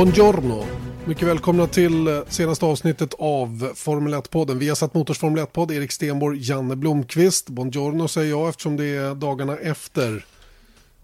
[0.00, 0.64] Buongiorno!
[1.04, 4.58] Mycket välkomna till eh, senaste avsnittet av Formel 1-podden.
[4.58, 7.48] Vi har satt Motors Formel 1-podd, Erik Stenborg, Janne Blomqvist.
[7.48, 10.24] Buongiorno säger jag eftersom det är dagarna efter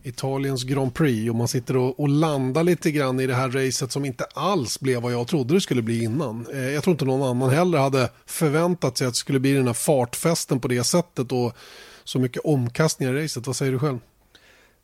[0.03, 3.93] Italiens Grand Prix och man sitter och, och landar lite grann i det här racet
[3.93, 6.47] som inte alls blev vad jag trodde det skulle bli innan.
[6.53, 9.67] Eh, jag tror inte någon annan heller hade förväntat sig att det skulle bli den
[9.67, 11.57] här fartfesten på det sättet och
[12.05, 13.47] så mycket omkastningar i racet.
[13.47, 13.99] Vad säger du själv?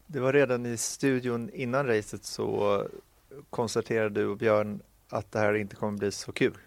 [0.06, 2.82] Det var redan i studion innan racet så
[3.50, 6.58] konstaterade du och Björn att det här inte kommer bli så kul.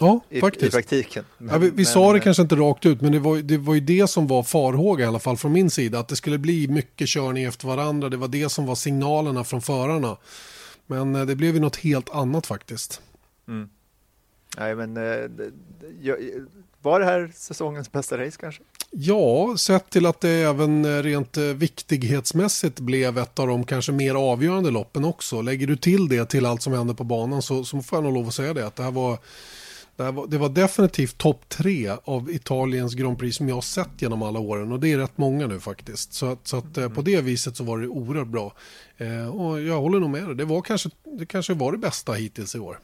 [0.00, 0.66] Ja, I, faktiskt.
[0.66, 1.24] I praktiken.
[1.38, 3.36] Men, ja, vi vi men, sa det eh, kanske inte rakt ut, men det var,
[3.36, 5.98] det var ju det som var farhåga i alla fall från min sida.
[5.98, 8.08] Att det skulle bli mycket körning efter varandra.
[8.08, 10.16] Det var det som var signalerna från förarna.
[10.86, 13.02] Men eh, det blev ju något helt annat faktiskt.
[13.48, 13.68] Mm.
[14.58, 15.30] Nej, men eh,
[16.82, 18.62] var det här säsongens bästa race kanske?
[18.96, 23.92] Ja, sett till att det även eh, rent eh, viktighetsmässigt blev ett av de kanske
[23.92, 25.42] mer avgörande loppen också.
[25.42, 28.14] Lägger du till det till allt som hände på banan så, så får jag nog
[28.14, 28.66] lov att säga det.
[28.66, 29.18] Att det här var,
[29.96, 33.62] det, här var, det var definitivt topp tre av Italiens Grand Prix som jag har
[33.62, 34.72] sett genom alla åren.
[34.72, 36.12] Och det är rätt många nu faktiskt.
[36.12, 38.52] Så, så att, eh, på det viset så var det oerhört bra.
[38.96, 40.34] Eh, och jag håller nog med dig.
[40.34, 42.78] Det, var kanske, det kanske var det bästa hittills i år.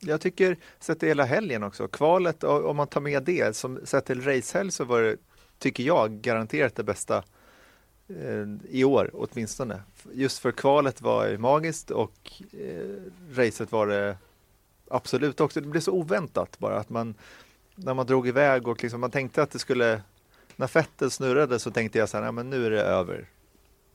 [0.00, 4.06] Jag tycker, sett till hela helgen också, kvalet, om man tar med det, som sett
[4.06, 5.16] till racehelg så var det,
[5.58, 7.24] tycker jag, garanterat det bästa
[8.08, 9.82] eh, i år åtminstone.
[10.12, 14.16] Just för kvalet var magiskt och eh, racet var det
[14.90, 15.60] absolut också.
[15.60, 17.14] Det blev så oväntat bara att man,
[17.74, 20.02] när man drog iväg och liksom, man tänkte att det skulle,
[20.56, 23.28] när fetten snurrade så tänkte jag så här, "Nej, men nu är det över.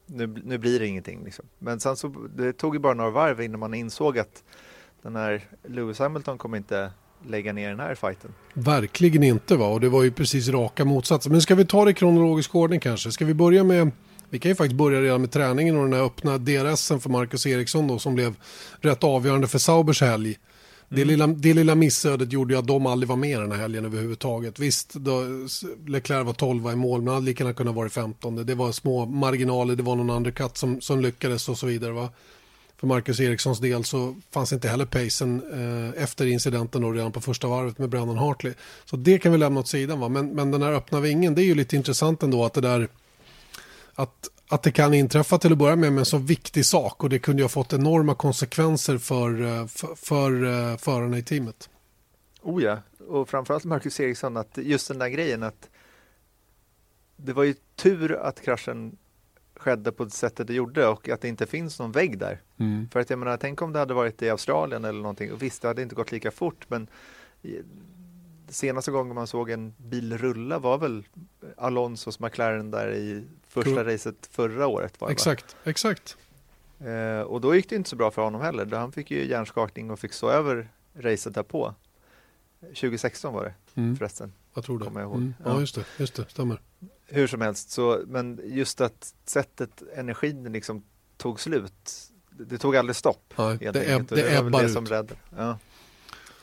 [0.06, 1.46] Nu, nu blir det ingenting liksom.
[1.60, 4.44] Men sen så, det tog ju bara några varv innan man insåg att
[5.02, 6.92] den här Lewis Hamilton kommer inte
[7.28, 8.34] lägga ner den här fighten.
[8.54, 11.32] Verkligen inte va, och det var ju precis raka motsatsen.
[11.32, 13.12] Men ska vi ta det i kronologisk ordning kanske?
[13.12, 13.92] Ska vi börja med,
[14.30, 17.48] vi kan ju faktiskt börja redan med träningen och den här öppna DRSen för Marcus
[17.48, 18.36] Eriksson då som blev
[18.80, 20.38] rätt avgörande för Saubers helg.
[20.90, 23.86] Det, lilla, det lilla missödet gjorde ju att de aldrig var med den här helgen
[23.86, 24.60] överhuvudtaget.
[24.60, 25.24] Visst, då,
[25.88, 28.46] Leclerc var 12 i mål, men hade lika gärna kunnat vara 15.
[28.46, 31.92] Det var små marginaler, det var någon undercut som, som lyckades och så vidare.
[31.92, 32.10] Va?
[32.82, 37.22] För Marcus Erikssons del så fanns inte heller pacen eh, efter incidenten då redan på
[37.22, 38.54] första varvet med Brandon Hartley.
[38.86, 40.00] Så det kan vi lämna åt sidan.
[40.00, 40.10] Va?
[40.10, 42.88] Men, men den här öppna vingen, det är ju lite intressant ändå att det där
[43.94, 47.10] att, att det kan inträffa till att börja med med en så viktig sak och
[47.10, 51.70] det kunde ju ha fått enorma konsekvenser för, eh, för, för eh, förarna i teamet.
[52.42, 52.78] Oh ja,
[53.08, 55.70] och framförallt Marcus Eriksson, att just den där grejen att
[57.16, 58.98] det var ju tur att kraschen
[59.62, 62.42] skedde på det sättet det gjorde och att det inte finns någon vägg där.
[62.92, 65.32] För att jag menar, tänk om det hade varit i Australien eller någonting.
[65.32, 66.88] Och visst, det hade inte gått lika fort, men
[68.50, 71.04] senaste gången man såg en bil rulla var väl
[71.58, 75.02] Alonsos McLaren där i första Tror- racet förra året.
[75.02, 75.14] Var det, va?
[75.14, 76.18] Exakt, exakt.
[76.80, 78.66] Eh, och då gick det inte så bra för honom heller.
[78.78, 81.74] Han fick ju hjärnskakning och fick stå över racet därpå.
[82.62, 84.34] 2016 var det Mm, förresten.
[84.54, 84.86] jag tror det.
[84.86, 85.18] Kommer jag ihåg.
[85.18, 85.60] Mm, ja, Ja.
[85.60, 86.62] just det, just det, stämmer.
[87.12, 90.84] Hur som helst, så, men just att sättet energin liksom
[91.18, 91.74] tog slut.
[92.30, 93.34] Det, tog aldrig stopp.
[93.38, 94.74] Helt det, ebb, det det var det ut.
[94.74, 95.16] som räddade.
[95.38, 95.60] Ja.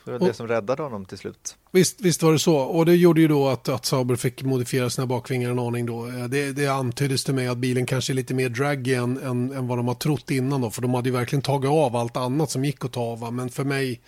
[0.04, 1.56] Det var Och- det som räddade honom till slut.
[1.70, 2.56] Visst, visst var det så.
[2.56, 6.06] Och det gjorde ju då att, att Sauber fick modifiera sina bakvingar en aning då.
[6.06, 9.52] Eh, Det, det antyddes till mig att bilen kanske är lite mer draggy än, än,
[9.52, 10.70] än vad de har trott innan då.
[10.70, 13.32] För de hade ju verkligen tagit av allt annat som gick att ta av.
[13.32, 14.00] Men för mig,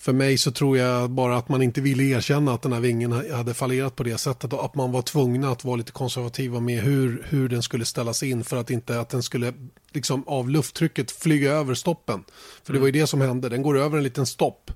[0.00, 3.12] för mig så tror jag bara att man inte ville erkänna att den här vingen
[3.12, 4.52] ha- hade fallerat på det sättet.
[4.52, 8.22] Och att man var tvungna att vara lite konservativa med hur, hur den skulle ställas
[8.22, 8.44] in.
[8.44, 9.54] För att inte att den skulle
[9.92, 12.24] liksom av lufttrycket flyga över stoppen.
[12.64, 13.48] För det var ju det som hände.
[13.48, 14.70] Den går över en liten stopp.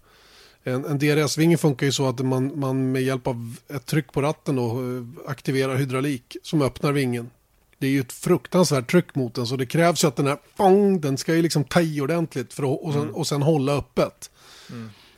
[0.64, 4.22] En, en DRS-vinge funkar ju så att man, man med hjälp av ett tryck på
[4.22, 7.30] ratten då, eh, aktiverar hydraulik som öppnar vingen.
[7.78, 10.38] Det är ju ett fruktansvärt tryck mot den så det krävs ju att den här,
[10.56, 13.76] pong, den ska ju liksom ta i ordentligt för att, och, sen, och sen hålla
[13.76, 14.30] öppet.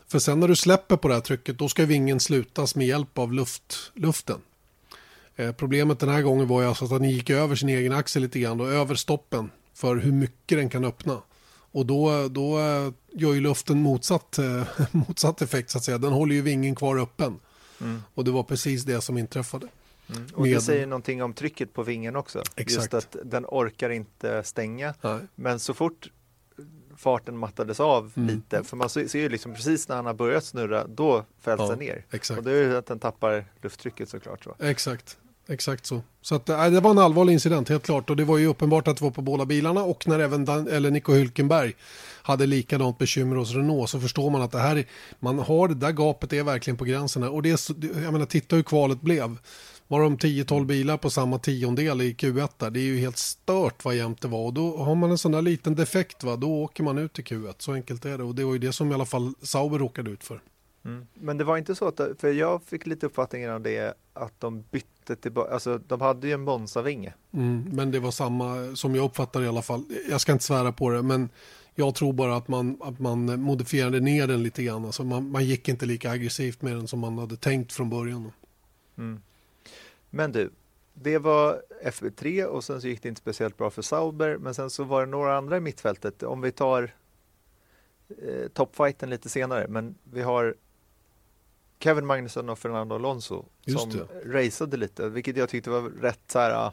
[0.09, 3.19] För sen när du släpper på det här trycket då ska vingen slutas med hjälp
[3.19, 4.41] av luft, luften.
[5.37, 8.23] Eh, problemet den här gången var ju alltså att den gick över sin egen axel
[8.23, 11.23] lite grann och över stoppen för hur mycket den kan öppna.
[11.73, 15.99] Och då, då eh, gör ju luften motsatt, eh, motsatt effekt så att säga.
[15.99, 17.39] Den håller ju vingen kvar öppen.
[17.81, 18.03] Mm.
[18.15, 19.69] Och det var precis det som inträffade.
[20.11, 20.27] Mm.
[20.35, 22.43] Och det säger någonting om trycket på vingen också.
[22.57, 22.93] Exakt.
[22.93, 24.95] Just att den orkar inte stänga.
[25.01, 25.19] Nej.
[25.35, 26.11] Men så fort
[26.99, 28.35] farten mattades av Mm.
[28.35, 31.69] lite, för man ser ju liksom precis när han har börjat snurra, då fälls Ja,
[31.69, 32.05] den ner.
[32.11, 32.39] Exakt.
[32.39, 34.45] Och det är ju att den tappar lufttrycket såklart.
[34.45, 34.55] Så.
[34.61, 35.17] Exakt.
[35.49, 36.03] Exakt så.
[36.23, 38.89] Så att, äh, det var en allvarlig incident helt klart och det var ju uppenbart
[38.89, 41.73] att det var på båda bilarna och när även Dan, eller Nico Hülkenberg
[42.23, 44.85] hade likadant bekymmer hos Renault så förstår man att det här, är-
[45.21, 47.31] man har det där gapet är verkligen på gränsen här.
[47.33, 49.39] och det är, det- jag menar titta hur kvalet blev.
[49.89, 53.85] Var de 10-12 bilar på samma tiondel i Q1 där, det är ju helt stört
[53.85, 56.63] vad jämnt det var och då har man en sån där liten defekt va, då
[56.63, 58.91] åker man ut i Q1, så enkelt är det och det var ju det som
[58.91, 60.41] i alla fall Sauber råkade ut för.
[60.85, 61.07] Mm.
[61.15, 64.65] Men det var inte så att, för jag fick lite uppfattningen av det att de
[64.71, 67.15] bytte tillbaka, alltså de hade ju en Monza-vinge.
[67.33, 69.85] Mm, men det var samma som jag uppfattar i alla fall.
[70.11, 71.29] Jag ska inte svära på det, men
[71.75, 74.85] jag tror bara att man, att man modifierade ner den lite grann.
[74.85, 78.33] Alltså man, man gick inte lika aggressivt med den som man hade tänkt från början.
[78.99, 79.21] Mm.
[80.11, 80.51] Men du,
[80.95, 84.71] det var FB3 och sen så gick det inte speciellt bra för Sauber, men sen
[84.71, 86.23] så var det några andra i mittfältet.
[86.23, 86.95] Om vi tar
[88.09, 90.55] eh, toppfighten lite senare, men vi har
[91.79, 94.07] Kevin Magnusson och Fernando Alonso Just som det.
[94.25, 96.51] raceade lite, vilket jag tyckte var rätt så här.
[96.67, 96.73] ah,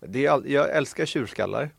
[0.00, 1.70] Det är jag älskar tjurskallar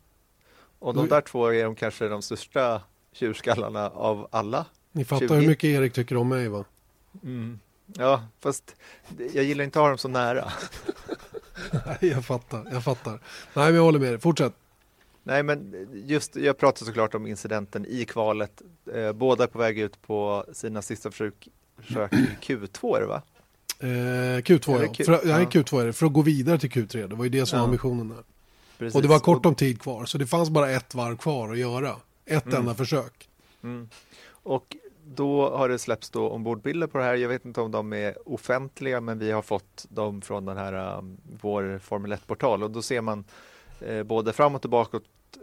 [0.78, 2.82] och de där två är de kanske de största
[3.12, 4.66] tjurskallarna av alla.
[4.92, 5.34] Ni fattar 20.
[5.34, 6.64] hur mycket Erik tycker om mig va?
[7.86, 8.76] Ja, fast
[9.32, 10.52] jag gillar inte att ha dem så nära.
[11.86, 13.10] Nej, jag fattar, jag fattar.
[13.54, 14.20] Nej, men jag håller med dig.
[14.20, 14.52] Fortsätt.
[15.22, 18.62] Nej, men just jag pratar såklart om incidenten i kvalet.
[18.94, 21.48] Eh, båda på väg ut på sina sista försök,
[21.82, 23.22] försök i Q2 är det va?
[23.78, 23.86] Eh,
[24.42, 24.92] Q2 Eller ja.
[24.94, 25.60] Q- För, nej, ja.
[25.60, 25.92] Q2 är det.
[25.92, 27.08] För att gå vidare till Q3.
[27.08, 27.60] Det var ju det som Ja.
[27.62, 28.22] var ambitionen där.
[28.78, 28.94] Precis.
[28.94, 30.04] Och det var kort om tid kvar.
[30.04, 31.96] Så det fanns bara ett varv kvar att göra.
[32.26, 32.58] Ett Mm.
[32.58, 33.28] enda försök.
[33.62, 33.88] Mm.
[34.30, 37.14] Och då har det släppts då ombordbilder på det här.
[37.14, 40.98] Jag vet inte om de är offentliga, men vi har fått dem från den här
[40.98, 43.24] um, vår Formel 1-portal och då ser man
[43.80, 45.00] eh, både fram och tillbaka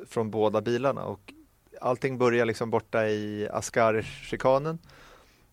[0.07, 1.33] från båda bilarna och
[1.81, 4.79] allting börjar liksom borta i Ascar-chikanen.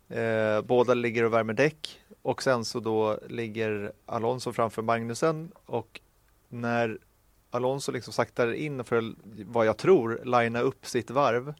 [0.09, 6.01] Eh, båda ligger och värmer däck och sen så då ligger Alonso framför Magnusen och
[6.49, 6.99] när
[7.51, 9.15] Alonso liksom saktar in för
[9.45, 11.55] vad jag tror linea upp sitt varv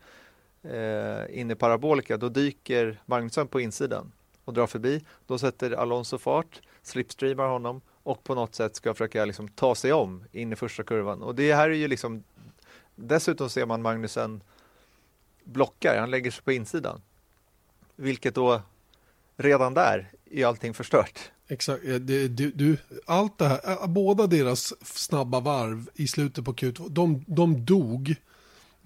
[0.63, 4.13] eh, in i parabolika, då dyker Magnusson på insidan
[4.45, 5.05] och drar förbi.
[5.27, 9.93] Då sätter Alonso fart, slipstreamar honom och på något sätt ska försöka liksom ta sig
[9.93, 11.23] om in i första kurvan.
[11.23, 12.25] Och det här är ju liksom
[13.01, 14.41] Dessutom ser man Magnusen
[15.45, 17.01] blockar, han lägger sig på insidan.
[17.97, 18.63] Vilket då
[19.37, 21.31] redan där är allting förstört.
[21.49, 21.83] Exakt.
[21.85, 22.77] Det, du, du,
[23.07, 28.17] allt det här, eh, båda deras snabba varv i slutet på Q2, de, de dog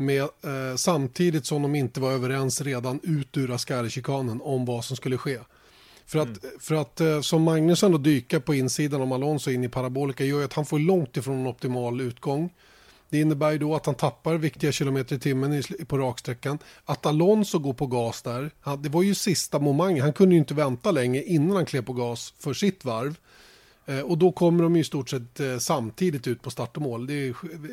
[0.04, 4.96] med, eh, samtidigt som de inte var överens redan ut ur Ascari-chikanen om vad som
[4.96, 5.38] skulle ske.
[6.06, 9.68] För att, för att eh, som Magnusson då dyka på insidan om Alonso in i
[9.68, 12.50] parabolika gör ju att han får långt ifrån en optimal utgång.
[13.08, 16.58] Det innebär ju då att han tappar viktiga kilometer i timmen på raksträckan.
[16.84, 20.02] Att Alonso går på gas där, han, det var ju sista momentet.
[20.02, 23.16] Han kunde ju inte vänta länge innan han klev på gas för sitt varv.
[23.86, 26.82] Eh, och då kommer de ju i stort sett eh, samtidigt ut på start och
[26.82, 27.06] mål.
[27.06, 27.28] Det är,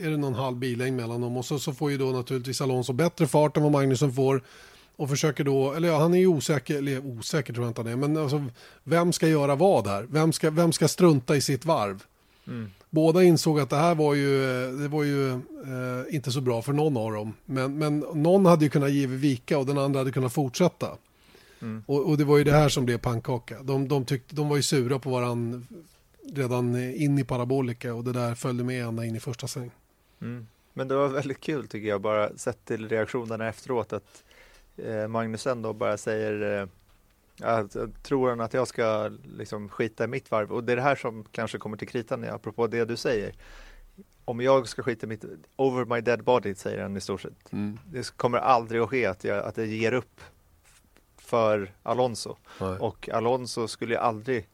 [0.06, 2.94] är det någon halv billängd mellan dem och så, så får ju då naturligtvis Alonso
[2.94, 4.44] bättre fart än vad Magnusson får.
[4.96, 7.92] Och försöker då, eller ja, han är ju osäker, eller osäker tror jag inte han
[7.92, 8.46] är, men alltså,
[8.84, 10.08] vem ska göra vad här?
[10.10, 12.04] Vem ska, vem ska strunta i sitt varv?
[12.90, 16.62] Båda insåg att det här var ju, eh, det var ju eh, inte så bra
[16.62, 17.34] för någon av dem.
[17.46, 20.88] Men, men någon hade ju kunnat ge vika och den andra hade kunnat fortsätta.
[21.62, 21.84] Mm.
[21.86, 23.64] Och, och det var ju det här som blev pannkaka.
[23.64, 25.68] De, de, tyckte, de var ju sura på varann
[26.24, 29.72] redan in i parabolika och det där följde med ända in i första sväng.
[30.22, 30.48] Mm.
[30.74, 34.24] Men det var väldigt kul tycker jag, bara sett till reaktionerna efteråt att
[34.78, 36.68] eh, Magnusen då bara säger eh,
[37.42, 40.52] att, tror han att jag ska liksom skita i mitt varv?
[40.52, 43.34] Och det är det här som kanske kommer till kritan, apropå det du säger.
[44.26, 47.52] Om jag ska skita i mitt, over my dead body säger han i stort sett.
[47.92, 50.22] Det kommer aldrig att ske att jag, att jag ger upp
[51.18, 52.38] för Alonso.
[52.80, 54.48] Och Alonso skulle aldrig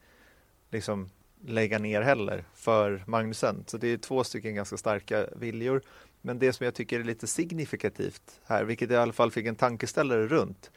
[0.70, 1.10] liksom
[1.48, 3.64] lägga ner heller för Magnusen.
[3.68, 5.82] Så det är två stycken ganska starka viljor.
[6.22, 9.46] Men det som jag tycker är lite signifikativt här, vilket jag i alla fall fick
[9.46, 10.72] en tankeställare runt,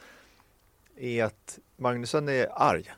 [0.96, 2.92] är att Magnusen är arg.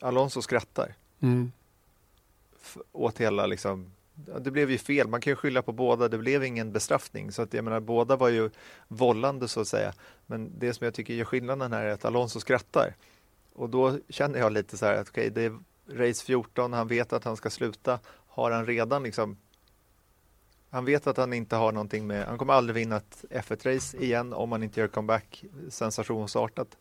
[0.00, 1.52] Alonso skrattar Mm.
[2.62, 3.90] f- åt hela liksom
[4.40, 7.42] det blev ju fel, man kan ju skylla på båda, det blev ingen bestraffning så
[7.42, 8.50] att jag menar båda var ju
[8.88, 9.92] vållande så att säga.
[10.26, 12.94] Men det som jag tycker gör skillnaden här är att Alonso skrattar.
[13.52, 17.12] Och då känner jag lite så här att okej, det är race 14, han vet
[17.12, 17.98] att han ska sluta.
[18.28, 19.36] Har han redan liksom
[20.70, 24.32] han vet att han inte har någonting med, han kommer aldrig vinna ett F1-race igen
[24.32, 26.76] om han inte gör comeback sensationsartat.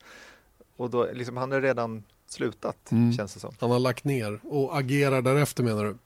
[0.76, 3.14] Och då, liksom, han har redan slutat, Mm.
[3.14, 3.56] känns det som.
[3.60, 5.98] Han har lagt ner och agerar därefter menar du?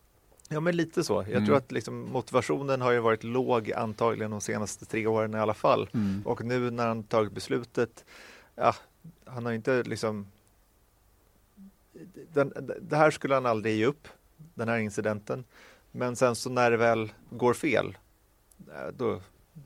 [0.50, 1.13] Ja, men lite så.
[1.13, 1.46] Jag Mm.
[1.46, 5.54] tror att liksom, motivationen har ju varit låg antagligen de senaste tre åren i alla
[5.54, 5.89] fall.
[5.94, 6.22] Mm.
[6.25, 8.06] Och nu när han tagit beslutet,
[8.56, 8.75] ja,
[9.25, 10.27] han har inte liksom...
[12.34, 14.08] Den, det här skulle han aldrig ge upp,
[14.56, 15.44] den här incidenten.
[15.92, 17.98] Men sen så när det väl går fel,
[18.68, 19.22] eh, då,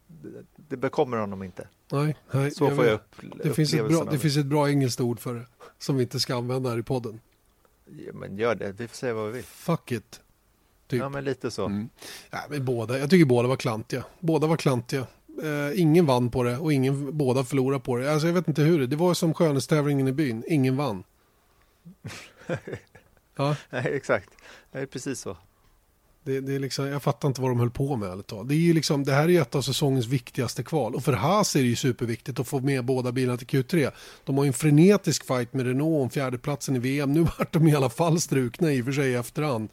[0.08, 1.68] det, det bekommer honom inte.
[1.92, 2.86] Nej, nej Så får vet.
[2.86, 5.46] jag upp, det, finns ett bra, det finns ett bra engelskt ord för det.
[5.78, 7.20] Som vi inte ska använda här i podden.
[7.86, 9.44] Ja, men gör det, vi får säga vad vi vill.
[9.44, 10.22] Fuck it.
[10.88, 11.00] Typ.
[11.00, 11.66] Ja, men lite så.
[11.66, 11.90] Mm.
[12.30, 14.04] Ja, men båda, jag tycker båda var klantiga.
[14.20, 15.08] Båda var klantiga.
[15.44, 18.14] Eh, ingen vann på det och ingen, båda förlorade på det.
[18.14, 20.44] Alltså, jag vet inte hur det Det var som skönhetstävlingen i byn.
[20.48, 21.04] Ingen vann.
[23.36, 24.30] ja, Nej, exakt.
[24.72, 25.38] Det är precis så.
[26.24, 28.10] det, det är liksom, jag fattar inte vad de höll på med.
[28.10, 28.28] ärligt.
[28.46, 30.96] Det, är ju liksom, det här är ju ett av säsongens viktigaste kval.
[30.96, 33.92] Och för Haas är det ju superviktigt att få med båda bilarna till Q3.
[34.24, 37.14] De har ju en frenetisk fight med Renault om fjärdeplatsen i VM.
[37.14, 39.70] Nu vart de i alla fall strukna i och för sig i efterhand.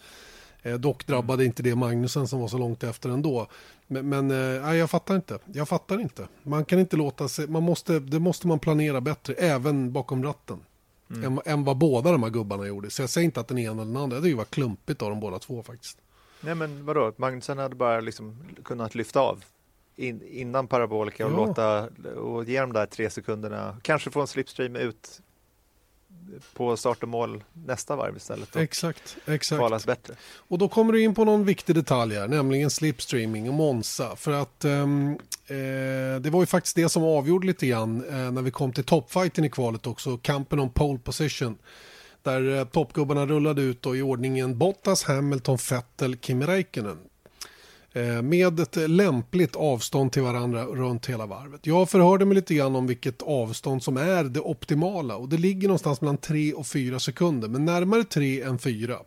[0.62, 3.46] Eh, dock drabbade inte det Magnusen som var så långt efter ändå.
[3.86, 5.38] Men, men eh, jag fattar inte.
[5.52, 6.28] Jag fattar inte.
[6.42, 10.58] Man kan inte låta sig, man måste, det måste man planera bättre, även bakom ratten.
[11.10, 12.90] Än, än vad båda de här gubbarna gjorde.
[12.90, 15.02] Så jag säger inte att den ena eller den andra, det är ju var klumpigt
[15.02, 15.98] av de båda två faktiskt.
[16.40, 17.12] Nej, men vadå?
[17.16, 19.44] Magnusen hade bara liksom kunnat lyfta av
[19.96, 21.36] in, innan parabolika och Ja.
[21.36, 21.88] låta
[22.20, 23.76] och ge de där tre sekunderna.
[23.82, 25.20] Kanske få en slipstream ut
[26.54, 29.58] på start och mål nästa varv istället Exakt, exakt.
[29.58, 30.14] kvalas bättre.
[30.36, 34.16] Och då kommer du in på någon viktig detalj här, nämligen slipstreaming och Monza.
[34.16, 38.42] För att ehm, eh, det var ju faktiskt det som avgjorde lite grann eh, när
[38.42, 41.58] vi kom till toppfighten i kvalet också, kampen om pole position.
[42.22, 46.98] Där eh, toppgubbarna rullade ut då i ordningen Bottas, Hamilton, Vettel, Kimi Räikkönen.
[47.92, 51.66] Eh, med ett lämpligt avstånd till varandra runt hela varvet.
[51.66, 55.68] Jag förhörde mig lite grann om vilket avstånd som är det optimala och det ligger
[55.68, 58.98] någonstans mellan 3 och 4 sekunder, men närmare 3 än 4.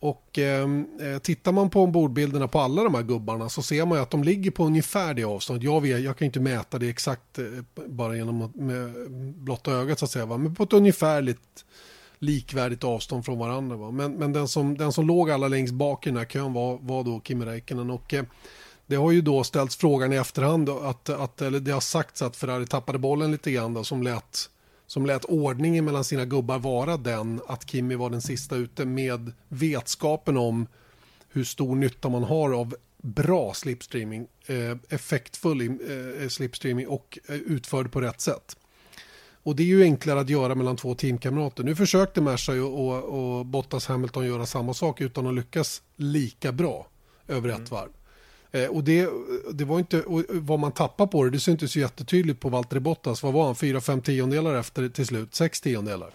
[0.00, 3.98] Och ehm, eh, tittar man på ombordbilderna på alla de här gubbarna så ser man
[3.98, 5.64] ju att de ligger på ungefär det avståndet.
[5.64, 7.44] Jag, vet, jag kan inte mäta det exakt eh,
[7.86, 10.36] bara genom att, med blotta ögat så att säga, va?
[10.36, 11.64] men på ett ungefärligt
[12.18, 13.76] likvärdigt avstånd från varandra.
[13.76, 13.90] Va?
[13.90, 16.78] Men, men den, som, den som låg allra längst bak i den här kön var,
[16.80, 17.90] var då Kimi Räikkönen.
[17.90, 18.24] Och, eh,
[18.86, 22.22] det har ju då ställts frågan i efterhand då, att, att eller det har sagts
[22.22, 24.50] att Ferrari tappade bollen lite grann då, som lät
[24.86, 29.32] som lät ordningen mellan sina gubbar vara den att Kimi var den sista ute med
[29.48, 30.66] vetskapen om
[31.28, 37.92] hur stor nytta man har av bra slipstreaming, eh, effektfull eh, slipstreaming och eh, utförd
[37.92, 38.56] på rätt sätt.
[39.46, 41.64] Och det är ju enklare att göra mellan två teamkamrater.
[41.64, 46.52] Nu försökte Merca och, och, och Bottas Hamilton göra samma sak utan att lyckas lika
[46.52, 46.86] bra
[47.28, 47.88] över ett varv.
[48.52, 49.08] Eh, och det,
[49.52, 53.22] det var inte, vad man tappar på det, det syntes ju jättetydligt på Valtteri Bottas.
[53.22, 53.54] Vad var han?
[53.54, 56.10] 4-5 tiondelar efter till slut, 6 tiondelar.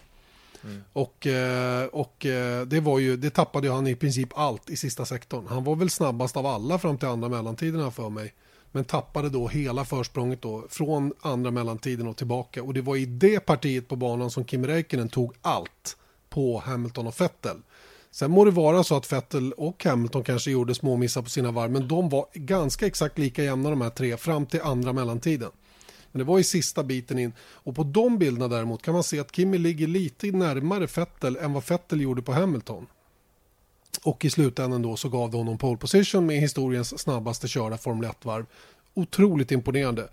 [0.94, 5.06] Och, eh, och eh, det, var ju, det tappade han i princip allt i sista
[5.06, 5.48] sektorn.
[5.50, 8.34] Han var väl snabbast av alla fram till andra mellantiderna för mig.
[8.72, 12.64] Men tappade då hela försprånget då från andra mellantiden och tillbaka.
[12.64, 15.98] Och det var i det partiet på banan som Kim Räikkönen tog allt
[16.30, 17.58] på Hamilton och Vettel.
[18.12, 21.52] Sen må det vara så att Vettel och Hamilton kanske gjorde små missar på sina
[21.52, 25.52] varv, men de var ganska exakt lika jämna de här tre fram till andra mellantiden.
[26.12, 27.34] Men det var i sista biten in.
[27.40, 31.54] Och på de bilderna däremot kan man se att Kimi ligger lite närmare Vettel än
[31.54, 32.88] vad Vettel gjorde på Hamilton.
[34.04, 38.10] Och i slutändan då så gav det honom pole position med historiens snabbaste körda Formel
[38.10, 38.46] 1-varv.
[38.94, 40.08] Otroligt imponerande.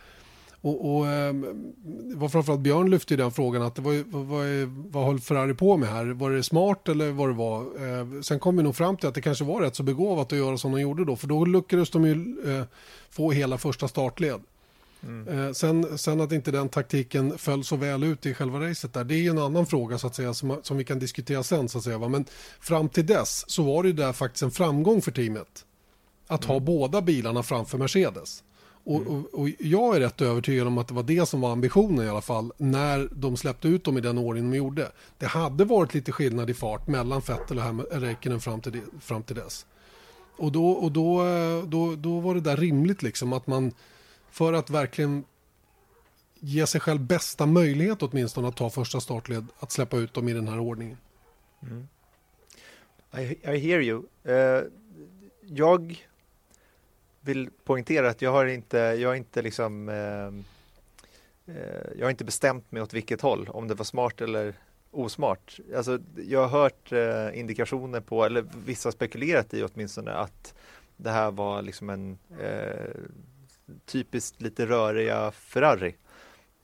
[0.61, 1.47] Och, och ehm,
[1.85, 4.47] det var framförallt Björn lyfte ju den frågan att det var, vad, vad,
[4.93, 6.07] vad höll Ferrari på med här?
[6.07, 7.87] Var det smart eller vad det var?
[7.87, 10.39] Ehm, sen kom vi nog fram till att det kanske var rätt så begåvat att
[10.39, 11.17] göra som de gjorde då.
[11.17, 12.13] För då lyckades de ju
[12.47, 12.65] eh,
[13.11, 14.41] få hela första startled.
[15.03, 19.05] Eh, sen, sen att inte den taktiken föll så väl ut i själva racet där,
[19.05, 21.69] det är ju en annan fråga så att säga som, som vi kan diskutera sen
[21.69, 21.99] så att säga.
[21.99, 22.09] Va?
[22.09, 22.25] Men
[22.61, 25.65] fram till dess så var det ju där faktiskt en framgång för teamet.
[26.27, 28.43] Att ha båda bilarna framför Mercedes.
[28.85, 32.07] Och, och, och jag är rätt övertygad om att det var det som var ambitionen
[32.07, 34.93] i alla fall när de släppte ut dem i den ordning de gjorde.
[35.19, 39.37] Det hade varit lite skillnad i fart mellan Vettel och Räikkönen fram till, fram till
[39.37, 39.67] dess.
[40.37, 43.73] Och, då, och då, eh, då, då var det där rimligt liksom att man
[44.31, 45.25] för att verkligen
[46.35, 50.33] ge sig själv bästa möjlighet åtminstone att ta första startled, att släppa ut dem i
[50.33, 50.99] den här ordningen.
[51.63, 51.89] Mm.
[53.17, 54.03] I, I hear you.
[54.29, 54.63] Uh,
[55.43, 56.05] jag
[57.21, 60.33] vill poängtera att jag har inte, jag har inte liksom uh,
[61.97, 64.55] jag har inte bestämt mig åt vilket håll, om det var smart eller
[64.91, 65.61] osmart.
[65.77, 70.55] Alltså, jag har hört eh, indikationer på, eller vissa spekulerat i åtminstone, att
[70.97, 72.95] det här var liksom en eh,
[73.87, 75.97] typiskt lite röriga Ferrari.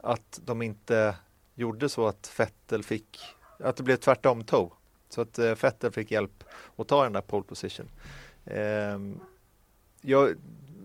[0.01, 1.17] Att de inte
[1.55, 3.21] gjorde så att Vettel fick
[3.59, 4.71] att det blev tvärtom toe.
[5.09, 6.45] Så att eh, Vettel fick hjälp
[6.77, 7.89] att ta den där pole position.
[8.45, 8.99] Eh,
[10.01, 10.35] jag,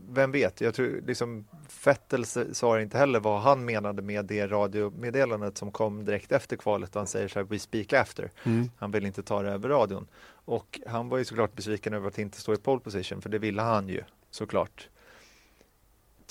[0.10, 1.48] vem vet, jag tror liksom
[1.86, 6.96] Vettel sa inte heller vad han menade med det radiomeddelandet som kom direkt efter kvalet.
[6.96, 8.32] Han säger så här, we speak after.
[8.44, 8.72] Mm.
[8.78, 10.08] Han vill inte ta det över radion.
[10.46, 13.40] Och han var ju såklart besviken över att inte stå i pole position, för det
[13.40, 14.90] ville han ju såklart.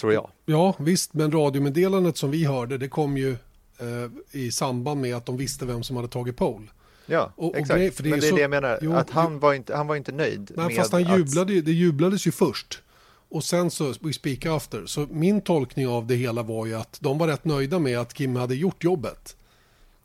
[0.00, 0.30] Tror jag.
[0.46, 3.30] Ja, visst, men radiomeddelandet som vi hörde, det kom ju
[3.78, 6.66] eh, i samband med att de visste vem som hade tagit pole.
[7.06, 7.70] Ja, och, exakt.
[7.70, 9.76] Och grej, det men det är så, det jag menar, jo, att han var, inte,
[9.76, 10.50] han var inte nöjd.
[10.56, 11.64] Nej, fast han jublade, att...
[11.64, 12.82] det jublades ju först.
[13.30, 14.86] Och sen så, we speak after.
[14.86, 18.14] Så min tolkning av det hela var ju att de var rätt nöjda med att
[18.14, 19.36] Kim hade gjort jobbet.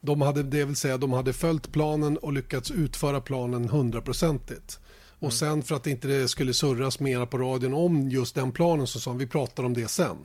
[0.01, 4.79] De hade, det vill säga, de hade följt planen och lyckats utföra planen hundraprocentigt.
[5.23, 8.87] Och sen för att inte det skulle surras mera på radion om just den planen
[8.87, 10.17] så sa vi pratar om det sen.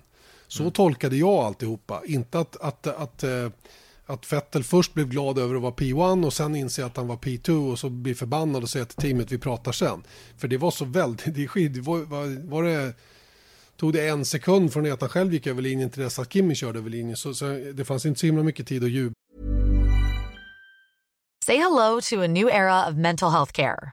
[0.48, 0.72] Så mm.
[0.72, 2.02] tolkade jag alltihopa.
[2.06, 3.50] Inte att, att, att, att eh,
[4.06, 7.16] att Vettel först blev glad över att vara P1 och sen inser att han var
[7.16, 10.02] P2 och så blir förbannad och säger till teamet vi pratar sen.
[10.36, 12.92] För det var så väldigt, det, skid, var, var, var det,
[13.76, 16.32] tog det en sekund från det att han själv gick över linjen till dess att
[16.32, 17.16] Kimmy körde över linjen.
[17.16, 19.14] Så, så det fanns inte så himla mycket tid att jubla.
[21.46, 23.92] Say hello to a new era of mental health care.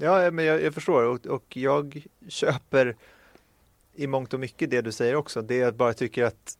[0.00, 2.96] Ja, men jag, jag förstår och, och jag köper
[3.94, 5.42] i mångt och mycket det du säger också.
[5.42, 6.58] Det jag bara tycker att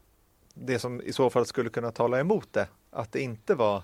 [0.55, 3.83] det som i så fall skulle kunna tala emot det, att det inte var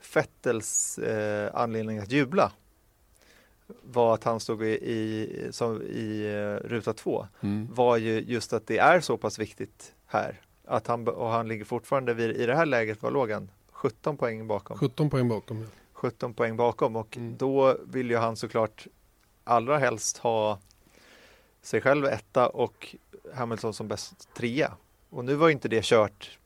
[0.00, 2.52] Fettels eh, anledning att jubla
[3.82, 7.68] var att han stod i, i, som i eh, ruta två mm.
[7.74, 10.40] var ju just att det är så pass viktigt här.
[10.64, 13.50] Att han, och han ligger fortfarande vid, i det här läget, vad låg han?
[13.70, 14.78] 17 poäng bakom.
[14.78, 15.60] 17 poäng bakom.
[15.62, 15.66] Ja.
[16.02, 17.36] 17 poäng bakom och mm.
[17.36, 18.86] då vill ju han såklart
[19.44, 20.58] allra helst ha
[21.62, 22.96] sig själv etta och
[23.34, 24.72] Hamilton som bäst trea.
[25.10, 26.38] Och nu var inte det kört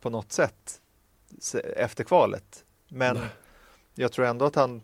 [0.00, 0.80] på något sätt
[1.76, 2.64] efter kvalet.
[2.88, 3.26] Men Nej.
[3.94, 4.82] jag tror ändå att han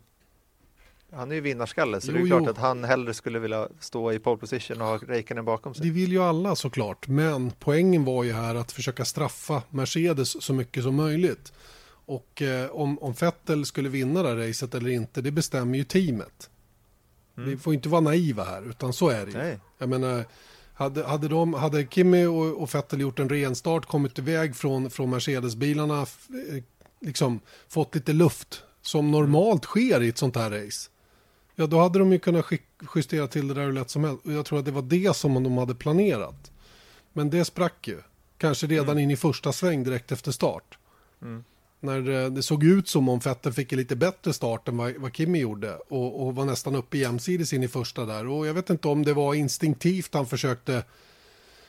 [1.13, 2.49] han är ju vinnarskalle så jo, det är klart jo.
[2.49, 5.85] att han hellre skulle vilja stå i pole position och ha Räikkönen bakom sig.
[5.85, 10.53] Det vill ju alla såklart, men poängen var ju här att försöka straffa Mercedes så
[10.53, 11.53] mycket som möjligt.
[12.11, 15.83] Och eh, om, om Vettel skulle vinna det här racet eller inte, det bestämmer ju
[15.83, 16.49] teamet.
[17.37, 17.49] Mm.
[17.49, 19.37] Vi får inte vara naiva här, utan så är det ju.
[19.37, 19.59] Nej.
[19.77, 20.25] Jag menar,
[20.73, 25.09] hade, hade, de, hade Kimi och, och Vettel gjort en renstart, kommit iväg från, från
[25.09, 26.63] Mercedes-bilarna, eh,
[26.99, 30.89] liksom fått lite luft som normalt sker i ett sånt här race.
[31.55, 32.45] Ja, då hade de ju kunnat
[32.95, 34.25] justera till det där hur lätt som helst.
[34.25, 36.51] Och jag tror att det var det som de hade planerat.
[37.13, 37.97] Men det sprack ju.
[38.37, 38.99] Kanske redan mm.
[38.99, 40.77] in i första sväng direkt efter start.
[41.21, 41.43] Mm
[41.83, 45.15] när det såg ut som om Vettel fick en lite bättre start än vad, vad
[45.15, 48.27] Kimi gjorde och, och, var nästan uppe jämsides in i första där.
[48.27, 50.83] Och jag vet inte om det var instinktivt han försökte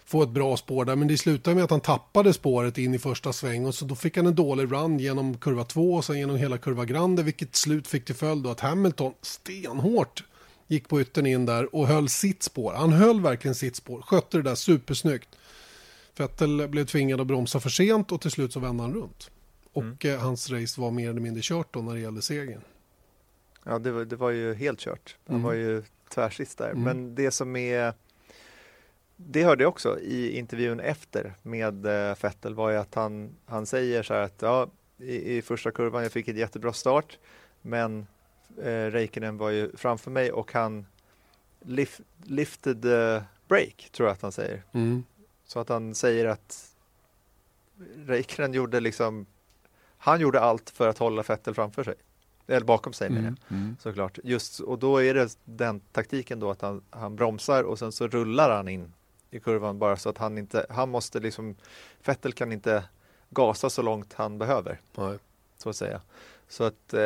[0.05, 2.99] få ett bra spår där, men det slutade med att han tappade spåret in i
[2.99, 6.19] första sväng och så då fick han en dålig run genom kurva 2 och sen
[6.19, 10.25] genom hela kurva Grande, vilket slut fick till följd att Hamilton stenhårt
[10.69, 12.73] gick på yttern in där och höll sitt spår.
[12.73, 15.29] Han höll verkligen sitt spår, skötte det där supersnyggt.
[16.17, 19.31] Vettel blev tvingad att bromsa för sent och till slut så vände han runt.
[19.73, 20.17] Och mm.
[20.17, 22.63] Eh, hans race var mer eller mindre kört då när det gällde segern.
[23.65, 25.17] Ja, det var, det var ju helt kört.
[25.27, 25.47] Han mm.
[25.47, 26.71] var ju tvärsist där.
[26.71, 26.83] Mm.
[26.83, 27.95] Men det som är
[29.17, 33.67] det hörde jag också i intervjun efter med eh, Fettel var ju att han, han
[33.67, 37.19] säger så här att ja, i, i första kurvan jag fick ett jättebra start
[37.63, 38.07] men
[38.59, 40.87] eh, Räikkönen var ju framför mig och han
[41.61, 44.63] lift, lifted the break tror jag att han säger.
[44.73, 45.05] Mm.
[45.45, 46.69] Så att han säger att
[47.97, 49.27] Räikkönen gjorde liksom
[50.05, 51.95] han gjorde allt för att hålla Vettel framför sig.
[52.47, 53.77] Eller bakom sig mm, mm.
[53.81, 54.19] såklart.
[54.25, 58.09] Just, och då är det den taktiken då att han, han bromsar och sen så
[58.09, 58.93] rullar han in
[59.31, 61.57] i kurvan bara så att han inte, han måste liksom,
[62.05, 62.85] Vettel kan inte
[63.31, 64.81] gasa så långt han behöver.
[64.95, 65.19] Nej.
[65.57, 66.01] Så att säga.
[66.49, 67.01] Så att, eh,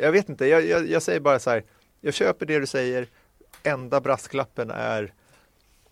[0.00, 1.64] jag vet inte, jag, jag, jag, säger bara så här,
[2.00, 3.06] jag köper det du säger.
[3.62, 5.12] Enda brasklappen är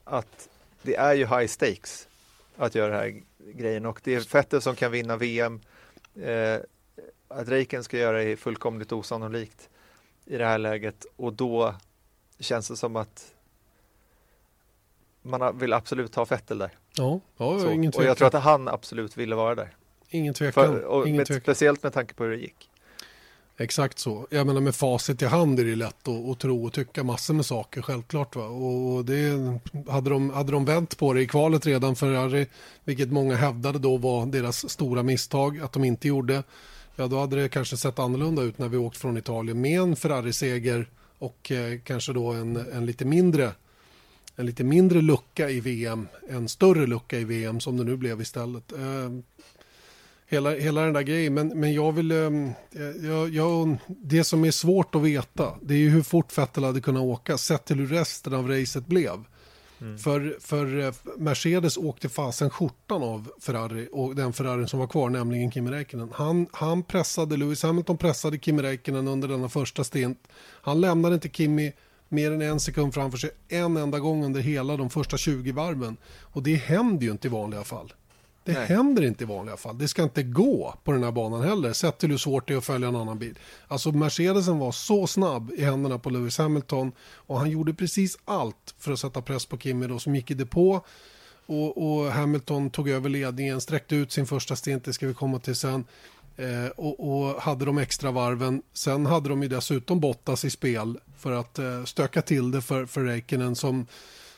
[0.04, 0.48] att
[0.82, 2.08] det är ju high stakes
[2.56, 5.60] att göra den här grejen och det är Vettel som kan vinna VM.
[6.22, 6.60] Eh,
[7.28, 9.68] att Reiken ska göra är fullkomligt osannolikt
[10.24, 11.74] i det här läget och då
[12.38, 13.34] känns det som att
[15.22, 16.70] man vill absolut ha Vettel där.
[16.96, 18.06] Ja, ja Så, ingen och tvekan.
[18.06, 19.70] jag tror att han absolut ville vara där.
[20.08, 20.52] Ingen tvekan.
[20.52, 21.40] För, och ingen med, tvekan.
[21.40, 22.70] speciellt med tanke på hur det gick.
[23.58, 24.26] Exakt så.
[24.30, 27.34] Jag menar med facit i hand är det lätt att, att tro och tycka massor
[27.34, 28.36] med saker, självklart.
[28.36, 28.44] Va?
[28.44, 29.32] Och det,
[29.88, 32.46] hade, de, hade de vänt på det i kvalet redan, Ferrari,
[32.84, 36.42] vilket många hävdade då var deras stora misstag, att de inte gjorde,
[36.96, 39.96] ja då hade det kanske sett annorlunda ut när vi åkt från Italien med en
[39.96, 40.88] Ferrari-seger
[41.18, 43.52] och eh, kanske då en, en lite mindre
[44.36, 48.20] en lite mindre lucka i VM, en större lucka i VM som det nu blev
[48.20, 48.72] istället.
[48.72, 49.10] Eh,
[50.28, 51.34] hela, hela den där grejen.
[51.34, 52.10] Men, men jag vill...
[52.12, 52.50] ehm,
[53.02, 56.80] Jag, jag, det som är svårt att veta det är ju hur fort Vettel hade
[56.80, 59.24] kunnat åka sett till hur resten av racet blev.
[59.98, 65.10] För, för eh, Mercedes åkte fasen skjortan av Ferrari och den Ferrari som var kvar,
[65.10, 66.08] nämligen Kimi Räikkönen.
[66.12, 70.18] Han, han pressade, Lewis Hamilton pressade Kimi Räikkönen under denna första stint.
[70.62, 71.72] Han lämnade inte Kimi
[72.08, 75.96] mer än en sekund framför sig en enda gång under hela de första 20 varven.
[76.20, 77.92] Och det händer ju inte i vanliga fall.
[78.46, 78.66] Det Nej.
[78.66, 79.78] händer inte i vanliga fall.
[79.78, 82.58] Det ska inte gå på den här banan heller, sett till hur svårt det är
[82.58, 83.38] att följa en annan bil.
[83.68, 88.74] Alltså Mercedesen var så snabb i händerna på Lewis Hamilton och han gjorde precis allt
[88.78, 90.80] för att sätta press på Kimi då, som gick i depå.
[91.46, 95.38] Och, och Hamilton tog över ledningen, sträckte ut sin första stint, det ska vi komma
[95.38, 95.84] till sen.
[96.36, 98.62] Eh, och, och hade de extra varven.
[98.72, 102.86] Sen hade de ju dessutom Bottas i spel för att eh, stöka till det för,
[102.86, 103.86] för Räikkönen som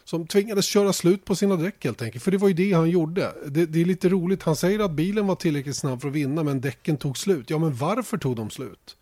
[0.08, 2.24] som tvingades köra slut på sina däck helt enkelt.
[2.24, 3.32] För det var ju det han gjorde.
[3.46, 6.42] Det, det är lite roligt, han säger att bilen var tillräckligt snabb för att vinna
[6.42, 7.50] men däcken tog slut.
[7.50, 8.96] Ja men varför tog de slut?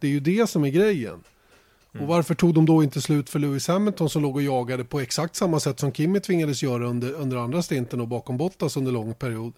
[0.00, 1.20] Det är ju det som är grejen.
[2.00, 5.00] Och varför tog de då inte slut för Lewis Hamilton som låg och jagade på
[5.00, 8.92] exakt samma sätt som Kimi tvingades göra under, under andra stinten och bakom Bottas under
[8.92, 9.52] lång period.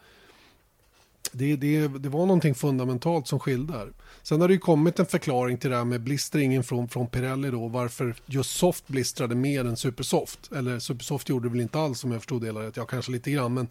[1.33, 3.93] Det, det, det var någonting fundamentalt som skilde här.
[4.23, 7.51] Sen har det ju kommit en förklaring till det här med blistringen från, från Pirelli
[7.51, 10.53] då, varför just soft blistrade mer än supersoft.
[10.53, 13.13] Eller supersoft gjorde det väl inte alls om jag förstod det hela rätt, ja kanske
[13.13, 13.55] lite grann.
[13.55, 13.69] Men,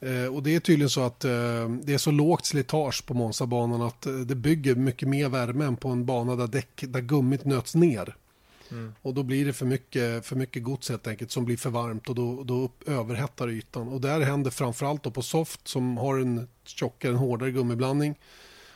[0.00, 1.30] eh, och det är tydligen så att eh,
[1.82, 5.76] det är så lågt slitage på Monza-banan att eh, det bygger mycket mer värme än
[5.76, 8.16] på en bana där, däck, där gummit nöts ner.
[9.02, 12.08] Och då blir det för mycket, för mycket gods helt enkelt som blir för varmt
[12.08, 13.88] och då, då upp, överhettar ytan.
[13.88, 18.18] Och där händer framförallt då på soft som har en tjockare, en hårdare gummiblandning.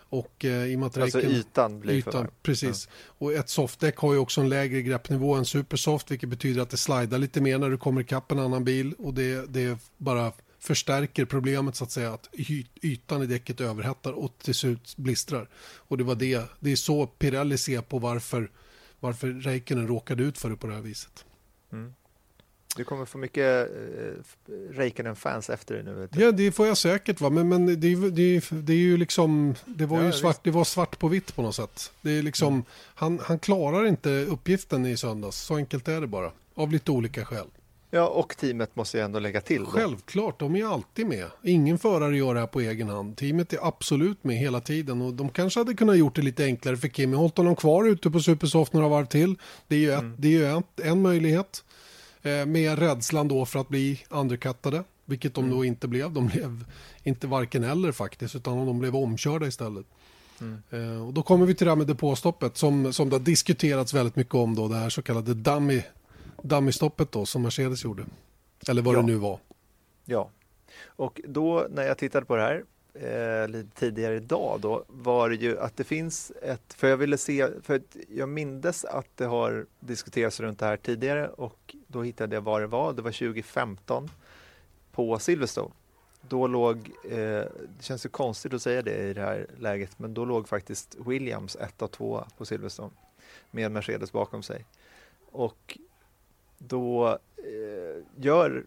[0.09, 2.33] Och eh, i och med att Alltså räcken- ytan blir för ytan, varm.
[2.43, 2.89] precis.
[3.05, 6.77] Och ett softdäck har ju också en lägre greppnivå än supersoft vilket betyder att det
[6.77, 11.25] slidar lite mer när du kommer ikapp en annan bil och det, det bara förstärker
[11.25, 12.29] problemet så att säga att
[12.83, 15.49] ytan i däcket överhettar och till slut blistrar.
[15.77, 18.51] Och det var det, det är så Pirelli ser på varför,
[19.03, 21.25] varför Räikkönen råkade ut för det på det här viset.
[22.77, 26.09] Du kommer få mycket eh, Räikkönen-fans efter dig nu.
[26.12, 27.75] Ja, det får jag säkert va, men, men det,
[28.11, 30.19] det, det är ju liksom, det var Ja, ju visst.
[30.21, 31.93] svart, det var svart på vitt på något sätt.
[32.01, 36.33] Det är liksom, han, han klarar inte uppgiften i söndags, så enkelt är det bara.
[36.55, 37.47] Av lite olika skäl.
[37.95, 39.65] Ja, och teamet måste jag ändå lägga till.
[39.65, 39.71] Då.
[39.71, 41.27] Självklart, de är alltid med.
[41.43, 43.17] Ingen förare gör det här på egen hand.
[43.17, 46.77] Teamet är absolut med hela tiden och de kanske hade kunnat gjort det lite enklare
[46.77, 47.17] för Kimi.
[47.17, 49.37] Hållit honom kvar ute på Supersoft några varv till.
[49.69, 51.65] Det är ju, ett, det är ju ett, en möjlighet.
[52.23, 54.85] Eh, med rädslan då för att bli undercuttade.
[55.05, 56.13] Vilket de då inte blev.
[56.13, 56.65] De blev
[57.03, 59.87] inte varken eller faktiskt utan de blev omkörda istället.
[60.71, 63.95] Eh, och då kommer vi till det här med depåstoppet som, som det har diskuterats
[63.95, 64.69] väldigt mycket om då.
[64.69, 65.83] Det här så kallade dummy,
[66.43, 68.05] dummy-stoppet då som Mercedes gjorde.
[68.69, 69.01] Eller vad Ja.
[69.01, 69.39] det nu var.
[70.05, 70.31] Ja,
[70.87, 75.35] och då när jag tittade på det här eh, lite tidigare idag då var det
[75.37, 79.67] ju att det finns ett, för jag ville se, för jag mindes att det har
[79.81, 84.11] diskuterats runt det här tidigare och då hittade jag vad det var, det var 2015
[84.93, 85.71] på Silverstone.
[86.29, 87.49] Då låg, eh, det
[87.81, 91.57] känns ju konstigt att säga det i det här läget, men då låg faktiskt Williams
[91.57, 92.91] 1 och 2 på Silverstone
[93.51, 94.65] med Mercedes bakom sig.
[95.33, 95.79] Och
[96.68, 98.66] då eh, gör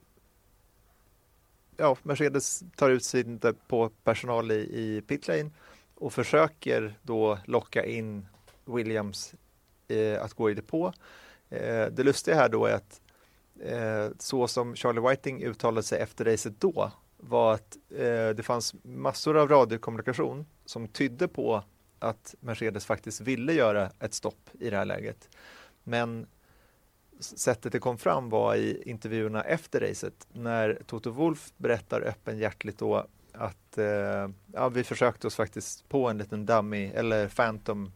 [1.77, 5.49] ja, Mercedes tar ut sin på personal i, i pitlane
[5.95, 8.27] och försöker då locka in
[8.65, 9.33] Williams
[9.87, 10.93] eh, att gå i depå.
[11.49, 13.01] Eh, det lustiga här då är att
[13.59, 18.75] eh, så som Charlie Whiting uttalade sig efter racet då var att eh, det fanns
[18.83, 21.63] massor av radiokommunikation som tydde på
[21.99, 25.29] att Mercedes faktiskt ville göra ett stopp i det här läget.
[25.83, 26.27] Men
[27.19, 33.07] sättet det kom fram var i intervjuerna efter racet när Toto Wolf berättar öppenhjärtligt då
[33.31, 37.91] att eh, ja, vi försökte oss faktiskt på en liten dummy eller phantom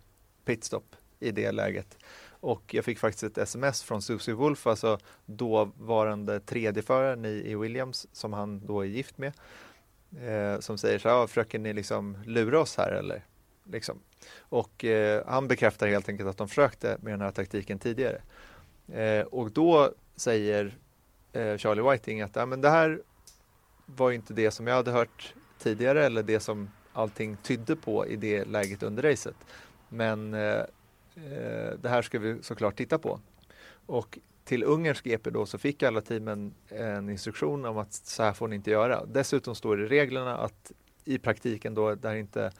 [0.45, 1.97] pitstop i det läget.
[2.41, 8.07] Och jag fick faktiskt ett sms från Susie Wolf, alltså dåvarande tredjeföraren i, i Williams
[8.11, 9.33] som han då är gift med.
[10.21, 13.25] Eh, som säger så här, försöker ni liksom lura oss här eller?
[13.63, 13.99] Liksom.
[14.39, 18.21] Och eh, han bekräftar helt enkelt att de försökte med den här taktiken tidigare.
[18.93, 20.77] Eh, och då säger
[21.33, 23.01] eh, Charlie Whiting att ja, men det här
[23.85, 28.15] var inte det som jag hade hört tidigare eller det som allting tydde på i
[28.15, 29.35] det läget under racet.
[29.89, 33.19] Men eh, eh det här ska vi såklart titta på.
[33.85, 38.33] Och till ungersk GP då så fick alla teamen en instruktion om att så här
[38.33, 39.05] får ni inte göra.
[39.05, 40.71] Dessutom står det i reglerna att
[41.05, 42.51] i praktiken då, där inte,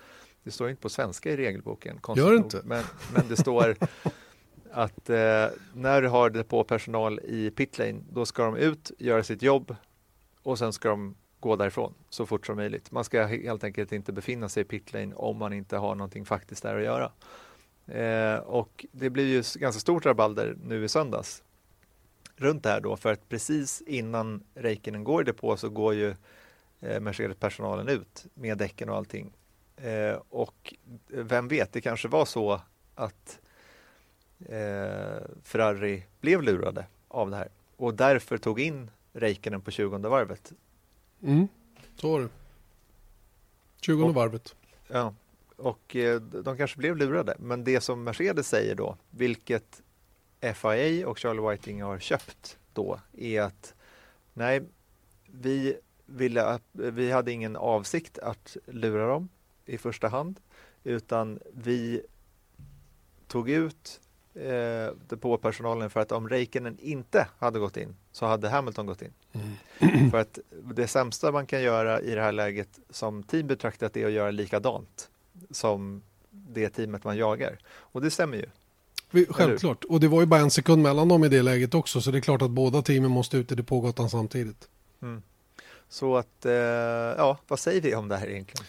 [0.44, 2.00] det står inte på svenska i regelboken.
[2.16, 2.62] Gör det inte?
[2.64, 3.76] Men, men det står
[4.72, 9.76] att eh, när du har depåpersonal i pitlane, då ska de ut, göra sitt jobb
[10.44, 12.92] och sen ska de gå därifrån så fort som möjligt.
[12.92, 16.64] Man ska helt enkelt inte befinna sig i pitlane om man inte har någonting faktiskt
[16.64, 17.12] där att göra.
[17.88, 21.44] Eh, och det blir ju ganska stort rabalder nu i söndags
[22.36, 26.16] runt det här då för att precis innan Räikkönen går i depå så går ju
[26.80, 29.34] eh, Mercedes-personalen ut med däcken och allting.
[29.78, 30.74] Eh, och
[31.08, 32.62] vem vet, det kanske var så
[32.96, 33.40] att
[34.46, 40.54] eh, Ferrari blev lurade av det här och därför tog in Räikkönen på 20 varvet.
[41.22, 41.48] Mm,
[41.96, 42.30] så var det.
[43.82, 44.56] 20 och, varvet.
[44.88, 45.14] Ja,
[45.56, 47.36] och eh, de kanske blev lurade.
[47.40, 49.82] Men det som Mercedes säger då, vilket
[50.56, 53.74] FIA och Charlie Whiting har köpt då, är att
[54.34, 54.62] nej,
[55.26, 59.30] vi, ville, vi hade ingen avsikt att lura dem
[59.66, 60.40] i första hand,
[60.84, 62.02] utan vi
[63.28, 64.02] tog ut
[64.36, 69.14] eh, depåpersonalen för att om Räikkönen inte hade gått in så hade Hamilton gått in.
[69.32, 70.10] Mm.
[70.12, 70.40] För att
[70.76, 74.32] det sämsta man kan göra i det här läget som team betraktat är att göra
[74.32, 75.10] likadant
[75.52, 77.60] som det teamet man jagar.
[77.68, 78.46] Och det stämmer ju.
[79.30, 82.12] Självklart, och det var ju bara en sekund mellan dem i det läget också så
[82.12, 84.68] det är klart att båda teamen måste ut i depågatan samtidigt.
[85.02, 85.22] Mm.
[85.90, 88.66] Så att, eh, ja, vad säger vi om det här egentligen?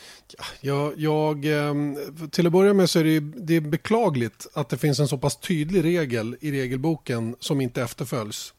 [0.60, 1.98] Ja, jag, ehm,
[2.30, 5.18] till att börja med så är det, det är beklagligt att det finns en så
[5.18, 8.54] pass tydlig regel i regelboken som inte efterföljs.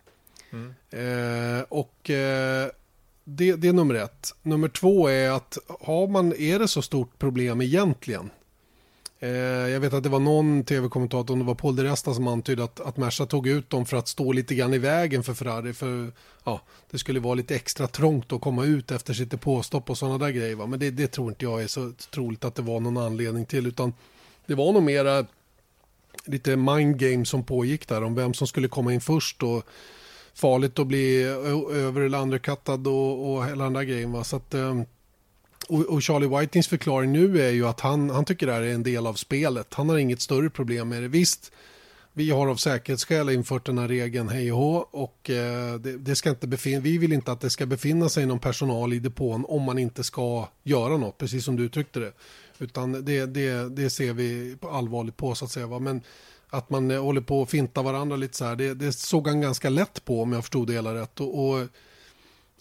[0.51, 0.73] Mm.
[0.89, 2.69] Eh, och eh,
[3.23, 4.35] det, det, är nummer ett.
[4.41, 8.29] Nummer två är att har man, är det så stort problem egentligen?
[9.23, 9.29] Eh,
[9.69, 12.63] jag vet att det var någon tv-kommentator, om det var Paul de Resta som antydde
[12.63, 15.73] att, att Merca tog ut dem för att stå lite grann i vägen för Ferrari.
[15.73, 16.11] För
[16.43, 20.17] ja, det skulle vara lite extra trångt att komma ut efter sitt depåstopp och sådana
[20.17, 20.55] där grejer.
[20.55, 20.65] Va?
[20.65, 23.67] Men det, det, tror inte jag är så troligt att det var någon anledning till.
[23.67, 23.93] Utan
[24.45, 25.25] det var nog mera
[26.25, 29.43] lite mind game som pågick där om vem som skulle komma in först.
[29.43, 29.63] Och
[30.33, 31.23] farligt att bli
[31.71, 34.11] över eller undercuttad och, och hela den där grejen.
[34.11, 34.23] Va?
[34.23, 34.85] Så att, ehm,
[35.67, 38.73] och, och, Charlie Whitings förklaring nu är ju att han, han tycker det här är
[38.73, 39.73] en del av spelet.
[39.73, 41.07] Han har inget större problem med det.
[41.07, 41.51] Visst,
[42.13, 46.15] vi har av säkerhetsskäl infört den här regeln hej och hå och eh, det, det,
[46.15, 49.45] ska inte befinna, vi vill inte att det ska befinna sig någon personal i depån
[49.47, 52.13] om man inte ska göra något, precis som du uttryckte det.
[52.59, 55.67] Utan det, det, det ser vi allvarligt på så att säga.
[55.67, 55.79] Va?
[55.79, 56.01] Men
[56.49, 59.41] att man eh, håller på att finta varandra lite så här, det, det såg han
[59.41, 61.19] ganska lätt på om jag förstod det hela rätt.
[61.19, 61.67] och, och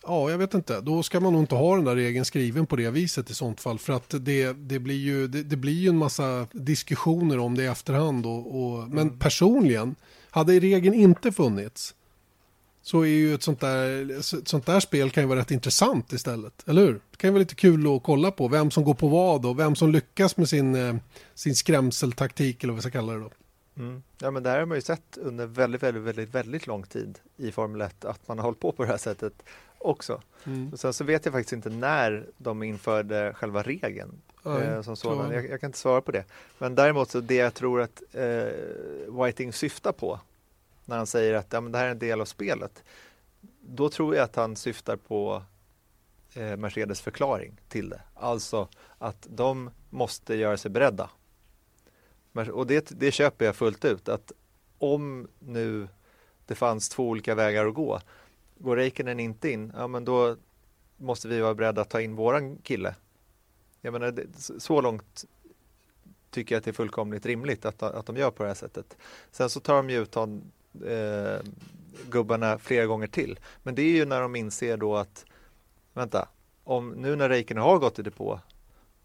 [0.06, 0.80] Ja, jag vet inte.
[0.80, 3.60] Då ska man nog inte ha den där regeln skriven på det viset i sånt
[3.60, 3.78] fall.
[3.78, 7.62] För att det, det, blir, ju, det, det blir ju en massa diskussioner om det
[7.62, 8.26] i efterhand.
[8.26, 9.18] Och, och men mm.
[9.18, 9.94] personligen,
[10.30, 11.94] hade regeln inte funnits
[12.82, 16.12] så är ju ett sånt, där, ett sånt där spel kan ju vara rätt intressant
[16.12, 16.68] istället.
[16.68, 16.92] Eller hur?
[16.92, 18.48] Det kan ju vara lite kul att kolla på.
[18.48, 20.94] Vem som går på vad och vem som lyckas med sin, eh,
[21.34, 23.30] sin skrämseltaktik eller vad vi ska kalla det då.
[23.76, 24.02] Mm.
[24.18, 27.18] Ja, men det här har man ju sett under väldigt, väldigt, väldigt, väldigt lång tid
[27.36, 29.42] i Formel 1 att man har hållit på på det här sättet
[29.81, 30.23] också.
[30.45, 30.77] Mm.
[30.77, 35.31] sen så vet jag faktiskt inte när de införde själva regeln eh, som sådan.
[35.33, 36.25] Jag, jag, kan inte svara på det.
[36.59, 40.21] Men däremot så det jag tror att eh, Whiting syftar på
[40.85, 42.85] när han säger att ja, men det här är en del av spelet.
[43.61, 45.43] Då tror jag att han syftar på
[46.35, 48.03] eh, Mercedes förklaring till det.
[48.14, 51.11] Alltså att de måste göra sig beredda.
[52.53, 54.09] Och det, det köper jag fullt ut.
[54.09, 54.33] Att
[54.79, 55.88] om nu
[56.47, 58.01] det fanns två olika vägar att gå
[58.62, 60.37] Går Räikkönen inte in, ja men då
[60.96, 62.94] måste vi vara beredda att ta in våran kille.
[63.81, 64.27] Jag menar,
[64.59, 65.25] så långt
[66.31, 68.96] tycker jag att det är fullkomligt rimligt att, att de gör på det här sättet.
[69.31, 70.53] Sen så tar de ju ut hon,
[70.87, 71.40] eh,
[72.11, 73.38] gubbarna flera gånger till.
[73.62, 75.25] Men det är ju när de inser då att
[75.92, 76.29] vänta,
[76.64, 78.40] om nu när Räikkönen har gått i depå,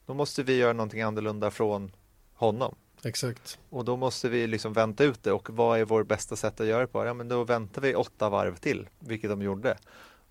[0.06, 1.91] då måste vi göra någonting annorlunda från
[2.34, 2.76] honom.
[3.06, 3.60] Exakt.
[3.70, 6.68] Och då måste vi liksom vänta ut det och vad är vår bästa sätt att
[6.68, 7.06] göra det på?
[7.06, 9.78] Ja, men då väntar vi åtta varv till, vilket de gjorde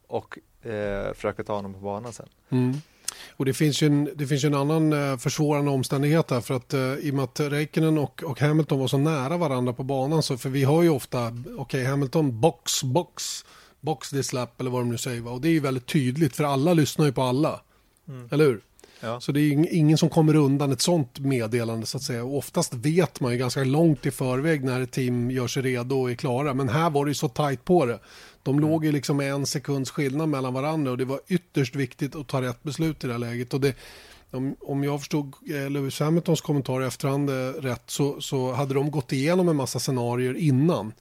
[0.07, 2.29] och eh, försöker ta honom på banan sen.
[2.51, 2.75] Mm.
[3.37, 6.75] Och det finns ju en, det finns en annan eh, försvårande omständighet här för att
[6.75, 10.23] eh, i och med att Räikkönen och, och Hamilton var så nära varandra på banan
[10.23, 13.45] så för vi har ju ofta, okej okay, Hamilton box, box,
[13.81, 15.31] box this lap eller vad de nu säger va?
[15.31, 17.61] och det är ju väldigt tydligt för alla lyssnar ju på alla,
[18.09, 18.29] mm.
[18.31, 18.61] eller hur?
[19.01, 19.21] Ja.
[19.21, 22.25] Så det är ingen som kommer undan ett sånt meddelande så att säga.
[22.25, 26.01] Och oftast vet man ju ganska långt i förväg när ett team gör sig redo
[26.01, 26.55] och är klara.
[26.55, 27.99] Men här var det ju så tajt på det.
[28.43, 28.71] De mm.
[28.71, 32.29] låg ju liksom med en sekunds skillnad mellan varandra och det var ytterst viktigt att
[32.29, 33.55] ta rätt beslut i det här läget.
[33.55, 33.75] Och det,
[34.31, 38.75] om, om jag förstod eh, Lewis Hamiltons kommentar i efterhand eh, rätt så, så hade
[38.75, 40.93] de gått igenom en massa scenarier innan.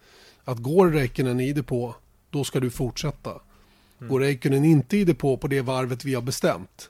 [0.43, 1.95] Att går Räikkönen i det på,
[2.29, 3.29] då ska du fortsätta.
[3.29, 4.11] Mm.
[4.11, 6.89] Går Räikkönen inte i det på, på det varvet vi har bestämt,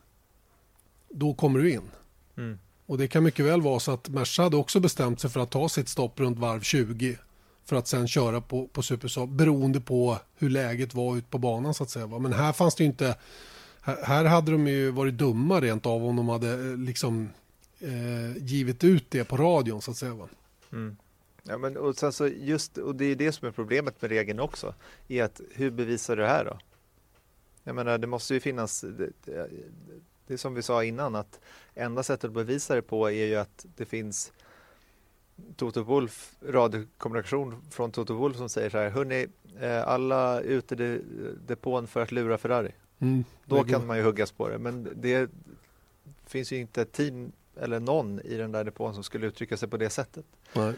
[1.13, 1.91] då kommer du in.
[2.37, 2.59] Mm.
[2.85, 5.51] Och det kan mycket väl vara så att Merca hade också bestämt sig för att
[5.51, 7.17] ta sitt stopp runt varv 20
[7.65, 11.73] för att sen köra på, på Supersoft beroende på hur läget var ute på banan
[11.73, 12.07] så att säga.
[12.07, 13.17] Men här fanns det ju inte,
[13.81, 17.29] här, hade de ju varit dumma rent av om de hade eh, liksom
[17.79, 20.13] eh, givit ut det på radion så att säga.
[20.13, 20.27] Va?
[20.71, 20.97] Mm.
[21.43, 24.39] Ja, men, och, sen så just, och det är det som är problemet med regeln
[24.39, 24.73] också,
[25.07, 26.59] är att hur bevisar du det här då?
[27.63, 28.85] Jag menar, det måste ju finnas,
[30.27, 31.39] det, är som vi sa innan, att
[31.73, 34.31] enda sättet att bevisa det på är ju att det finns
[35.55, 39.27] Toto Wolf, radiokommunikation från Toto Wolf som säger så här, hörni,
[39.59, 41.01] eh, alla ute i
[41.47, 42.71] depån för att lura Ferrari.
[42.99, 45.29] Mm, Då kan man ju huggas på det, men det
[46.25, 49.69] finns ju inte ett team eller någon i den där depån som skulle uttrycka sig
[49.69, 50.25] på det sättet.
[50.53, 50.73] Nej.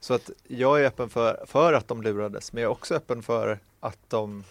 [0.00, 3.22] Så att jag är öppen för, för att de lurades, men jag är också öppen
[3.22, 4.44] för att de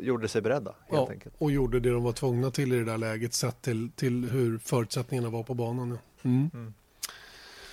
[0.00, 0.70] gjorde sig beredda.
[0.70, 1.34] Helt ja, enkelt.
[1.38, 4.58] och gjorde det de var tvungna till i det där läget sett till, till hur
[4.58, 5.90] förutsättningarna var på banan.
[5.90, 6.30] Ja.
[6.30, 6.50] Mm.
[6.54, 6.74] Mm.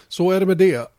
[0.08, 0.92] Så är det med det.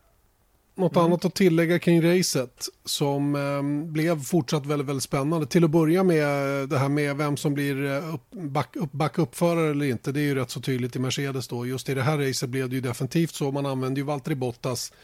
[0.77, 1.05] Något mm.
[1.05, 5.47] annat att tillägga kring racet som eh, blev fortsatt väldigt, väldigt spännande.
[5.47, 6.27] Till att börja med
[6.69, 10.13] det här med vem som blir eh, upp, back, upp, backuppförare eller inte.
[10.13, 11.67] Det är ju rätt så tydligt i Mercedes då.
[11.67, 13.51] Just i det här racet blev det ju definitivt så.
[13.51, 14.97] Man använde ju Valtteri Bottas eh,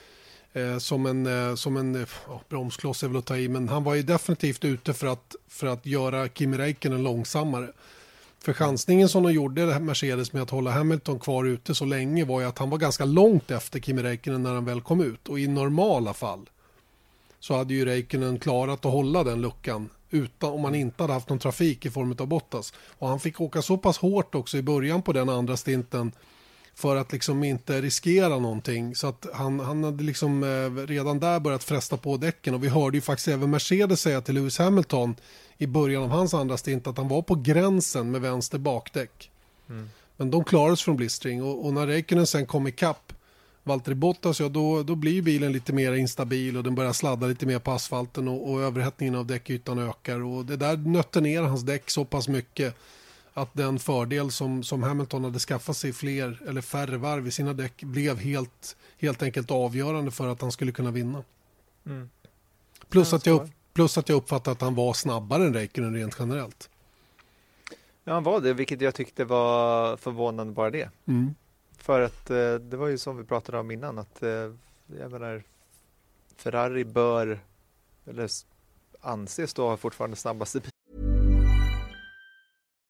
[0.78, 2.08] som en, eh, som en eh,
[2.48, 3.48] bromskloss är väl att ta i.
[3.48, 7.72] Men han var ju definitivt ute för att, för att göra Kimi Räikkönen långsammare.
[8.44, 12.40] För chansningen som de gjorde Mercedes med att hålla Hamilton kvar ute så länge var
[12.40, 15.28] ju att han var ganska långt efter Kimi Räikkönen när han väl kom ut.
[15.28, 16.50] Och i normala fall
[17.40, 21.28] så hade ju Räikkönen klarat att hålla den luckan utan om man inte hade haft
[21.28, 22.72] någon trafik i form av Bottas.
[22.98, 26.12] Och han fick åka så pass hårt också i början på den andra stinten
[26.74, 28.94] för att liksom inte riskera någonting.
[28.94, 32.68] Så att han, han hade liksom eh, redan där börjat fresta på däcken och vi
[32.68, 35.14] hörde ju faktiskt även Mercedes säga till Lewis Hamilton
[35.58, 39.30] i början av hans andra stint att han var på gränsen med vänster bakdäck.
[39.68, 39.90] Mm.
[40.16, 43.12] Men de klarades från blistring och, och när Räikkönen sen kom ikapp
[43.62, 47.46] Valtteri Bottas, ja då, då blir bilen lite mer instabil och den börjar sladda lite
[47.46, 51.62] mer på asfalten och, och överhettningen av däckytan ökar och det där nötte ner hans
[51.62, 52.76] däck så pass mycket
[53.34, 57.52] att den fördel som, som Hamilton hade skaffat sig fler eller färre varv i sina
[57.52, 61.24] däck blev helt, helt enkelt avgörande för att han skulle kunna vinna.
[61.86, 62.10] Mm.
[62.88, 66.70] Plus, att jag, plus att jag uppfattade att han var snabbare än Räikkönen rent generellt.
[68.04, 70.90] Ja, han var det, vilket jag tyckte var förvånande bara det.
[71.06, 71.34] Mm.
[71.76, 74.54] För att eh, det var ju som vi pratade om innan att eh,
[74.98, 75.42] jag menar
[76.36, 77.40] Ferrari bör,
[78.06, 78.30] eller
[79.00, 80.60] anses då fortfarande snabbaste.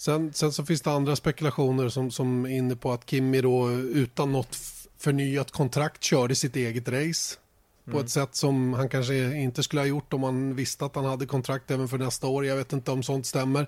[0.00, 3.70] Sen, sen så finns det andra spekulationer som, som är inne på att Kimmy då
[3.72, 4.56] utan något
[4.98, 7.36] förnyat kontrakt körde sitt eget race
[7.84, 8.04] på mm.
[8.04, 11.26] ett sätt som han kanske inte skulle ha gjort om han visste att han hade
[11.26, 12.46] kontrakt även för nästa år.
[12.46, 13.66] Jag vet inte om sånt stämmer.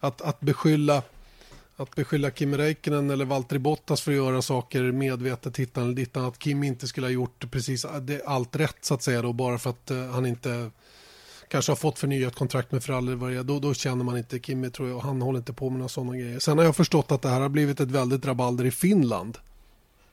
[0.00, 1.02] Att, att beskylla
[1.76, 6.24] att beskylla Kim Räikkönen eller Valtteri Bottas för att göra saker medvetet hittan eller dittan
[6.24, 7.86] att Kim inte skulle ha gjort precis
[8.24, 10.70] allt rätt så att säga då bara för att uh, han inte
[11.50, 14.70] kanske har fått förnyat kontrakt med Ferrari, vad det då, då känner man inte Kimi
[14.70, 14.98] tror jag.
[14.98, 16.38] Han håller inte på med några sådana grejer.
[16.38, 19.38] Sen har jag förstått att det här har blivit ett väldigt rabalder i Finland.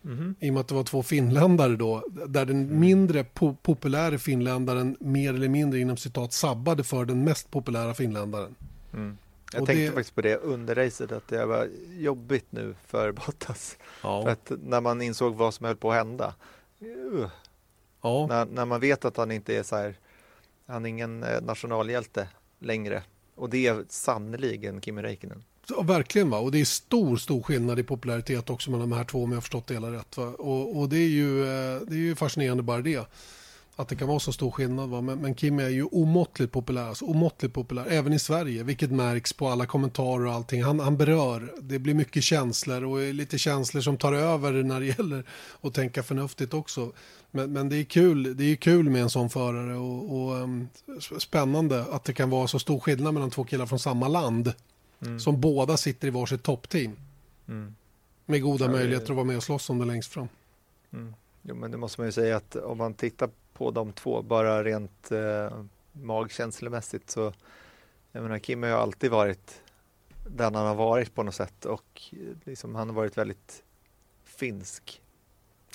[0.06, 0.36] Mm.
[0.40, 2.80] I och med att det var två finländare då, där den mm.
[2.80, 8.56] mindre po populära finländaren mer eller mindre inom citat sabbade för den mest populära finländaren.
[8.94, 9.18] Mm.
[9.54, 9.92] Jag och tänkte det...
[9.92, 13.78] faktiskt på det under racet, att det var jobbigt nu för Bottas.
[14.04, 14.24] Ja.
[14.24, 16.34] För att när man insåg vad som höll på att hända.
[16.82, 17.28] Uh,
[18.02, 18.28] ja.
[18.28, 19.96] när, när, man vet att han inte är så här,
[20.68, 22.28] han är ingen eh, nationalhjälte
[22.60, 23.04] längre.
[23.36, 25.44] Och det är sannerligen Kimi Räikkönen.
[25.70, 26.40] Ja, verkligen, va?
[26.40, 29.36] och det är stor, stor skillnad i popularitet också mellan de här två om jag
[29.36, 30.18] har förstått det hela rätt.
[30.18, 30.26] Va?
[30.26, 33.08] Och, och det, är ju, eh, det är ju fascinerande bara det.
[33.76, 34.90] Att det kan vara så stor skillnad.
[34.90, 35.02] Va?
[35.02, 39.34] Men, men Kim är ju omåttligt populär, alltså omåttligt populär, även i Sverige, vilket märks
[39.34, 40.64] på alla kommentarer och allting.
[40.64, 44.86] Han, han berör, det blir mycket känslor och lite känslor som tar över när det
[44.86, 45.26] gäller
[45.62, 46.92] att tänka förnuftigt också.
[47.32, 50.70] Men, men det, är kul, det är kul med en sån förare och, och um,
[51.20, 54.54] spännande att det kan vara så stor skillnad mellan två killar från samma land.
[55.02, 55.20] Mm.
[55.20, 56.96] Som båda sitter i varsitt toppteam.
[57.48, 57.76] Mm.
[58.26, 60.28] Med goda ja, möjligheter att vara med och slåss om det längst fram.
[60.94, 61.14] Mm.
[61.42, 64.64] Jo, men det måste man ju säga att om man tittar på de två, bara
[64.64, 67.34] rent eh, magkänslomässigt så
[68.12, 69.62] jag menar Kim har ju alltid varit
[70.30, 72.02] den han har varit på något sätt och
[72.44, 73.64] liksom, han har varit väldigt
[74.24, 75.02] finsk.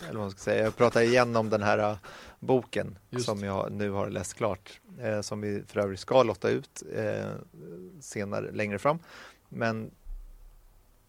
[0.03, 0.65] Eller vad man ska säga.
[0.65, 1.97] Jag pratar igen om den här uh,
[2.39, 3.27] boken Just.
[3.27, 7.31] som jag nu har läst klart, eh, som vi för övrigt ska lotta ut eh,
[8.01, 8.99] senare, längre fram.
[9.49, 9.91] Men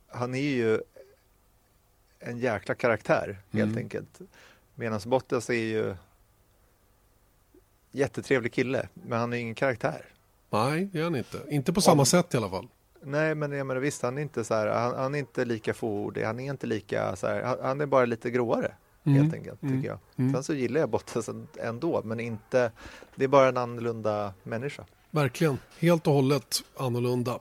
[0.07, 0.81] han är ju
[2.19, 3.77] en jäkla karaktär helt mm.
[3.77, 4.21] enkelt.
[4.75, 5.95] Medan Bottas är ju
[7.91, 10.05] jättetrevlig kille, men han är ingen karaktär.
[10.49, 11.37] Nej, det är han inte.
[11.49, 12.67] Inte på samma Om, sätt i alla fall.
[13.01, 15.73] Nej, men jag menar visst, han är inte så här, han, han är inte lika
[15.73, 18.73] fåordig, han är inte lika så här, han, han är bara lite gråare.
[19.03, 19.21] Mm.
[19.21, 19.75] Helt enkelt, mm.
[19.75, 19.99] tycker jag.
[20.15, 20.33] Mm.
[20.33, 21.29] Sen så gillar jag Bottas
[21.59, 22.71] ändå, men inte,
[23.15, 24.85] det är bara en annorlunda människa.
[25.11, 27.39] Verkligen, helt och hållet annorlunda.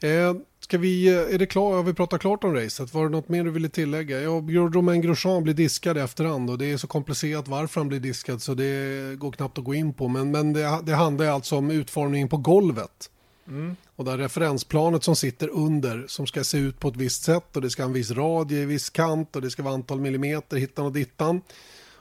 [0.00, 2.94] Eh, Ska vi, eh, är det klart, har vi pratat klart om racet?
[2.94, 4.20] Var det något mer du ville tillägga?
[4.20, 8.00] Ja, Romain Grosjean blir diskad i efterhand och det är så komplicerat varför han blir
[8.00, 10.08] diskad så det går knappt att gå in på.
[10.08, 13.10] Men, men det, det handlar alltså om utformningen på golvet.
[13.48, 13.76] Mm.
[13.96, 17.62] Och där referensplanet som sitter under som ska se ut på ett visst sätt och
[17.62, 20.56] det ska ha en viss radie i viss kant och det ska vara antal millimeter
[20.56, 21.40] hittan och dittan.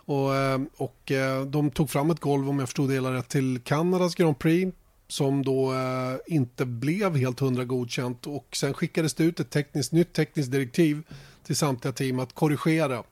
[0.05, 3.29] Och, eh, och eh, de tog fram ett golv om jag förstod det hela rätt
[3.29, 4.77] till Kanadas Grand Prix
[5.07, 9.91] som då eh, inte blev helt hundra godkänt och sen skickades det ut ett tekniskt,
[9.91, 11.03] nytt tekniskt direktiv
[11.43, 13.03] till samtliga team att korrigera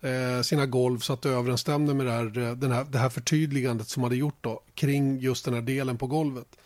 [0.00, 3.08] eh, sina golv så att det överensstämde med det här, eh, den här, det här
[3.08, 6.56] förtydligandet som hade gjort då, kring just den här delen på golvet.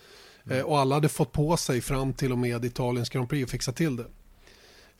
[0.45, 0.57] Mm.
[0.57, 3.51] Eh, och alla hade fått på sig fram till och med Italiens Grand Prix att
[3.51, 4.05] fixa till det.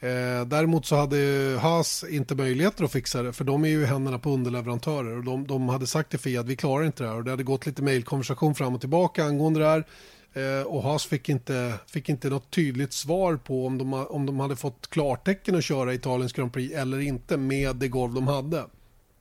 [0.03, 1.17] Eh, däremot så hade
[1.61, 5.23] Haas inte möjligheter att fixa det för de är ju i händerna på underleverantörer och
[5.23, 7.43] de, de hade sagt till Fia att vi klarar inte det här och det hade
[7.43, 9.85] gått lite mejlkonversation fram och tillbaka angående det här
[10.33, 14.39] eh, och Haas fick inte, fick inte något tydligt svar på om de, om de
[14.39, 18.65] hade fått klartecken att köra Italiens Grand Prix eller inte med det golv de hade.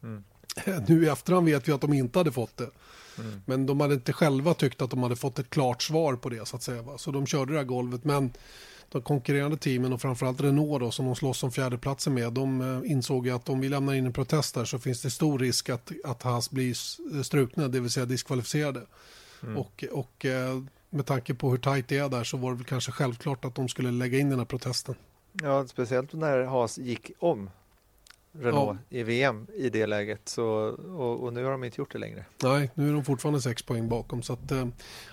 [0.03, 0.25] Mm.
[0.87, 2.70] Nu i efterhand vet vi att de inte hade fått det.
[3.19, 3.43] Mm.
[3.47, 6.49] Men de hade inte själva tyckt att de hade fått ett klart svar på det
[6.49, 6.83] så att säga.
[6.83, 6.99] Va?
[6.99, 8.33] Så de körde det här golvet men
[8.93, 12.91] de konkurrerande teamen och framförallt Renault då, som de slåss om fjärdeplatsen med, de eh,
[12.91, 15.93] insåg att om vi lämnar in en protest där så finns det stor risk att,
[16.05, 16.75] att Haas blir
[17.23, 18.83] strukna, det vill säga diskvalificerade.
[19.43, 19.57] Mm.
[19.57, 22.67] Och, och eh, med tanke på hur tajt det är där så var det väl
[22.67, 24.95] kanske självklart att de skulle lägga in den här protesten.
[25.33, 27.51] Ja, speciellt när Haas gick om
[28.33, 28.99] Renault ja.
[28.99, 30.28] i VM i det läget.
[30.28, 30.45] Så,
[30.97, 32.24] och, och, nu har de inte gjort det längre.
[32.43, 34.22] Nej, nu är de fortfarande sex poäng bakom.
[34.22, 34.66] Så att, eh,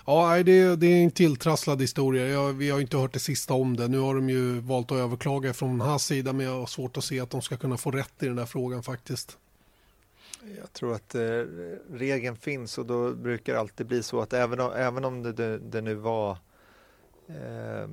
[0.05, 2.28] ja, det, det är en tilltrasslad historia.
[2.28, 3.88] Jag, vi har inte hört det sista om det.
[3.88, 7.03] Nu har de ju valt att överklaga från hans sida men jag har svårt att
[7.03, 9.38] se att de ska kunna få rätt i den där frågan faktiskt.
[10.57, 11.22] Jag tror att eh,
[11.91, 15.34] regeln finns och då brukar det alltid bli så att även om, även om det,
[15.34, 16.38] det, det nu var
[17.28, 17.89] eh,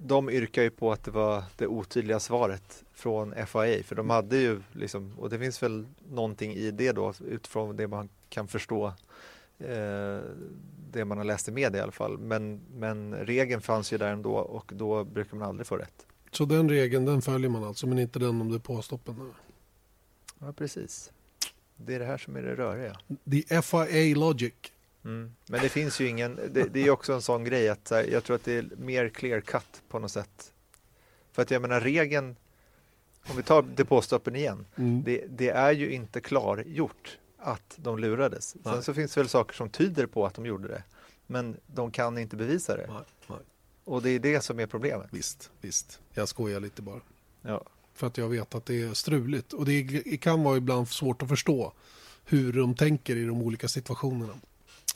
[0.00, 4.36] de yrkar ju på att det var det otydliga svaret från FAA för de hade
[4.36, 8.86] ju liksom, och det finns väl någonting i det då utifrån det man kan förstå
[9.58, 10.18] eh,
[10.90, 12.18] det man har läst i media i alla fall.
[12.18, 16.06] Men, men regeln fanns ju där ändå och då brukar man aldrig få rätt.
[16.30, 19.32] Så den regeln den följer man alltså men inte den om det är påstoppen?
[20.38, 21.12] Ja precis.
[21.76, 22.96] Det är det här som är det röriga.
[23.30, 24.54] The FIA logic.
[25.08, 25.34] Mm.
[25.46, 28.24] Men det finns ju ingen, det, det är också en sån grej att här, jag
[28.24, 30.52] tror att det är mer clear cut på något sätt.
[31.32, 32.36] För att jag menar regeln,
[33.30, 35.02] om vi tar depåstoppen igen, mm.
[35.04, 38.56] det, det, är ju inte klargjort att de lurades.
[38.62, 38.74] Nej.
[38.74, 40.82] Sen så finns det väl saker som tyder på att de gjorde det.
[41.26, 42.86] Men de kan inte bevisa det.
[42.86, 43.38] Nej, nej.
[43.84, 45.08] Och det är det som är problemet.
[45.10, 46.00] Visst, visst.
[46.12, 47.00] Jag skojar lite bara.
[47.42, 47.64] Ja.
[47.94, 49.52] För att jag vet att det är struligt.
[49.52, 51.72] Och det kan vara ibland svårt att förstå
[52.24, 54.34] hur de tänker i de olika situationerna.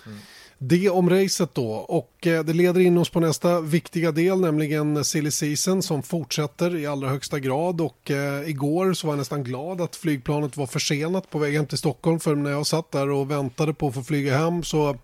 [0.07, 0.19] Mm.
[0.65, 1.71] Det om racet då.
[1.73, 6.77] Och eh, det leder in oss på nästa viktiga del nämligen silly season som fortsätter
[6.77, 7.81] i allra högsta grad.
[7.81, 11.67] Och eh, igår så var jag nästan glad att flygplanet var försenat på väg hem
[11.67, 12.21] till Stockholm.
[12.21, 14.99] För när jag satt där och väntade på att få flyga hem så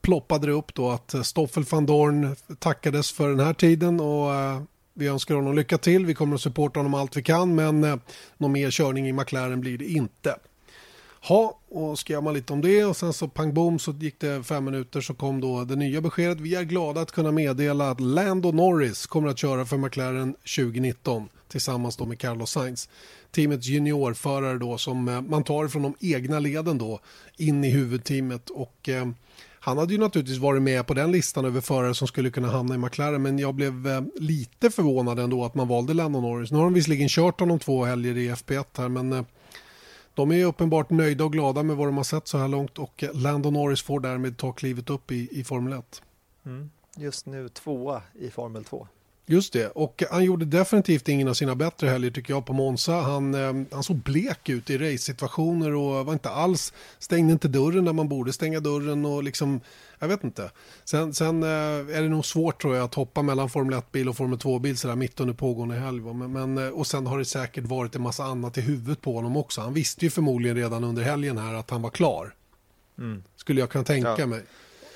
[0.00, 4.00] ploppade det upp då att eh, Stoffel van Dorn tackades för den här tiden.
[4.00, 4.62] Och eh,
[4.94, 6.06] vi önskar honom lycka till.
[6.06, 7.54] Vi kommer att supporta honom allt vi kan.
[7.54, 7.96] Men eh,
[8.38, 10.36] någon mer körning i McLaren blir det inte.
[11.22, 14.42] Ha, och skrev man lite om det och sen så pang bom så gick det
[14.42, 16.40] fem minuter så kom då det nya beskedet.
[16.40, 21.28] Vi är glada att kunna meddela att Lando Norris kommer att köra för McLaren 2019
[21.48, 22.88] tillsammans då med Carlos Sainz.
[23.30, 27.00] Teamets juniorförare då som eh, man tar från de egna leden då
[27.36, 29.08] in i huvudteamet och eh,
[29.62, 32.74] han hade ju naturligtvis varit med på den listan över förare som skulle kunna hamna
[32.74, 36.50] i McLaren men jag blev eh, lite förvånad ändå att man valde Lando Norris.
[36.50, 39.22] Nu har de visserligen kört honom två helger i FP1 här men eh,
[40.14, 43.04] de är uppenbart nöjda och glada med vad de har sett så här långt och
[43.14, 46.02] Lando Norris får därmed ta klivet upp i, i Formel 1.
[46.46, 46.70] Mm.
[46.96, 48.88] Just nu tvåa i Formel 2.
[49.30, 52.92] Just det, och han gjorde definitivt ingen av sina bättre helger tycker jag på Monza.
[52.92, 57.84] Han, eh, han såg blek ut i race-situationer och var inte alls, stängde inte dörren
[57.84, 59.60] där man borde stänga dörren och liksom,
[59.98, 60.50] jag vet inte.
[60.84, 64.16] Sen, sen eh, är det nog svårt tror jag att hoppa mellan Formel 1-bil och
[64.16, 66.00] Formel 2-bil sådär mitt under pågående helg.
[66.00, 69.14] Men, men, eh, och sen har det säkert varit en massa annat i huvudet på
[69.14, 69.60] honom också.
[69.60, 72.34] Han visste ju förmodligen redan under helgen här att han var klar.
[72.98, 73.22] Mm.
[73.36, 74.26] Skulle jag kunna tänka ja.
[74.26, 74.42] mig.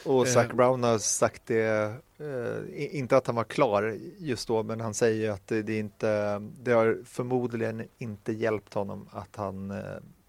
[0.05, 0.57] Och Zac eh.
[0.57, 5.31] Brown har sagt det, eh, inte att han var klar just då, men han säger
[5.31, 9.79] att det, det, inte, det har förmodligen inte hjälpt honom att han eh,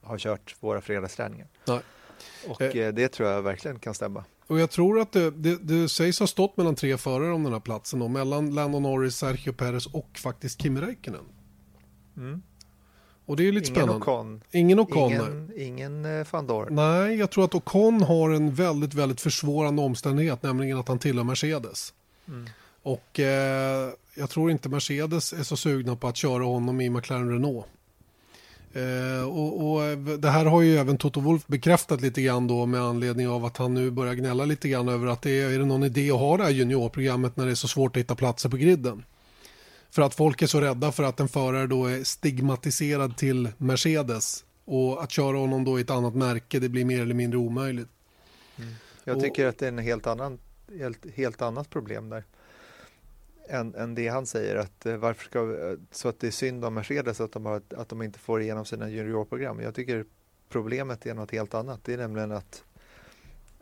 [0.02, 1.48] har kört våra fredagsträningar.
[1.68, 1.80] Nej.
[2.48, 2.94] Och eh.
[2.94, 4.24] det tror jag verkligen kan stämma.
[4.48, 7.54] Och jag tror att det, det, det sägs ha stått mellan tre förare om den
[7.54, 11.26] här platsen, då, mellan Lando Norris, Sergio Perez och faktiskt Kim Räikkönen.
[12.18, 12.42] Mm.
[13.26, 14.06] Och det är lite ingen spännande.
[14.06, 14.42] Ocon.
[14.52, 15.12] Ingen Ocon.
[15.12, 16.76] Ingen, ingen eh, van Dorn.
[16.76, 21.24] Nej, jag tror att Ocon har en väldigt, väldigt försvårande omständighet, nämligen att han tillhör
[21.24, 21.94] Mercedes.
[22.28, 22.50] Mm.
[22.84, 27.32] Och eh, jag tror inte Mercedes är så sugna på att köra honom i McLaren
[27.32, 27.66] Renault.
[28.74, 32.82] Eh, och, och, det här har ju även Toto Wolf bekräftat lite grann då med
[32.82, 35.66] anledning av att han nu börjar gnälla lite grann över att det är, är det
[35.66, 38.50] någon idé att ha det här juniorprogrammet när det är så svårt att hitta platser
[38.50, 39.04] på griden.
[39.96, 44.46] För att folk är så rädda för att en förare då är stigmatiserad till Mercedes
[44.66, 47.88] och att köra honom då i ett annat märke det blir mer eller mindre omöjligt.
[48.58, 48.74] Mm.
[49.04, 50.40] Jag tycker och, att det är en helt, annan,
[50.80, 52.24] helt, helt annat problem där.
[53.50, 56.74] Än, än det han säger att eh, varför ska så att det är synd om
[56.74, 59.60] Mercedes att de, har, att de inte får igenom sina juniorprogram.
[59.60, 60.06] Jag tycker
[60.50, 61.84] problemet är något helt annat.
[61.84, 62.64] Det är nämligen att,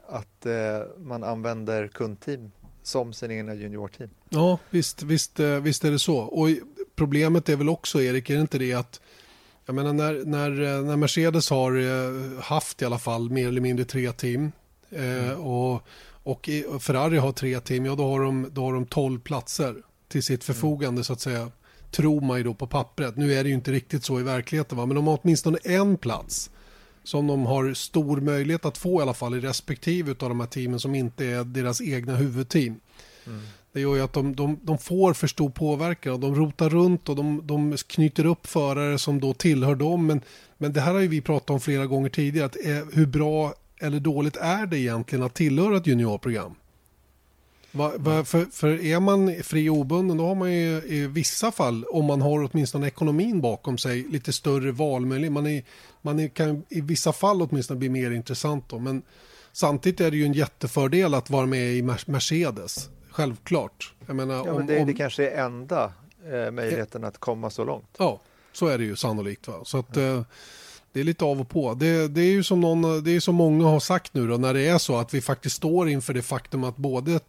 [0.07, 2.51] att eh, man använder kundteam
[2.83, 4.09] som sin egna juniorteam.
[4.29, 6.17] Ja, visst, visst, eh, visst är det så.
[6.17, 6.49] Och
[6.95, 9.01] problemet är väl också, Erik, är det inte det att
[9.65, 13.61] jag menar när, när, eh, när Mercedes har eh, haft i alla fall mer eller
[13.61, 14.51] mindre tre team
[14.91, 15.39] mm.
[15.39, 15.81] och,
[16.23, 19.75] och Ferrari har tre team, ja då har de, då har de 12 platser
[20.07, 20.55] till sitt mm.
[20.55, 21.03] förfogande mm.
[21.03, 21.51] så att säga.
[21.91, 23.17] Tror man ju då på pappret.
[23.17, 24.85] Nu är det ju inte riktigt så i verkligheten va?
[24.85, 26.49] men de har åtminstone en plats
[27.03, 30.47] som de har stor möjlighet att få i alla fall i respektive av de här
[30.47, 32.79] teamen som inte är deras egna huvudteam.
[33.25, 33.41] Mm.
[33.73, 37.09] Det gör ju att de, de, de, får för stor påverkan och de rotar runt
[37.09, 40.07] och de, de knyter upp förare som då tillhör dem.
[40.07, 40.21] Men,
[40.57, 42.45] men det här har ju vi pratat om flera gånger tidigare.
[42.45, 46.55] Att, eh, hur bra eller dåligt är det egentligen att tillhöra ett juniorprogram?
[47.75, 51.51] Va, va, för, för, är man fri och obunden då har man ju i vissa
[51.51, 55.33] fall, om man har åtminstone ekonomin bakom sig, lite större valmöjlighet.
[55.33, 55.63] Man, är,
[56.01, 58.79] man är, kan i vissa fall åtminstone bli mer intressant då.
[58.79, 59.01] Men
[59.51, 62.89] samtidigt är det ju en jättefördel att vara med i Mercedes.
[63.09, 63.93] Självklart.
[64.05, 64.87] Jag menar, ja, om, men det, om...
[64.87, 65.93] det kanske är enda
[66.31, 67.95] eh, möjligheten att komma så långt.
[67.97, 68.19] Ja,
[68.51, 69.47] så är det ju sannolikt.
[69.47, 69.53] Va?
[69.63, 70.21] Så att, eh,
[70.93, 71.73] det är lite av och på.
[71.73, 74.53] Det, det är ju som, någon, det är som många har sagt nu då, när
[74.53, 77.19] det är så att vi faktiskt står inför det faktum att både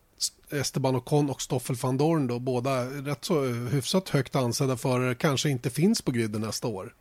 [0.50, 5.50] Esteban Ocon och Stoffel van Dorn då, båda rätt så hyfsat högt ansedda förare, kanske
[5.50, 6.94] inte finns på griden nästa år.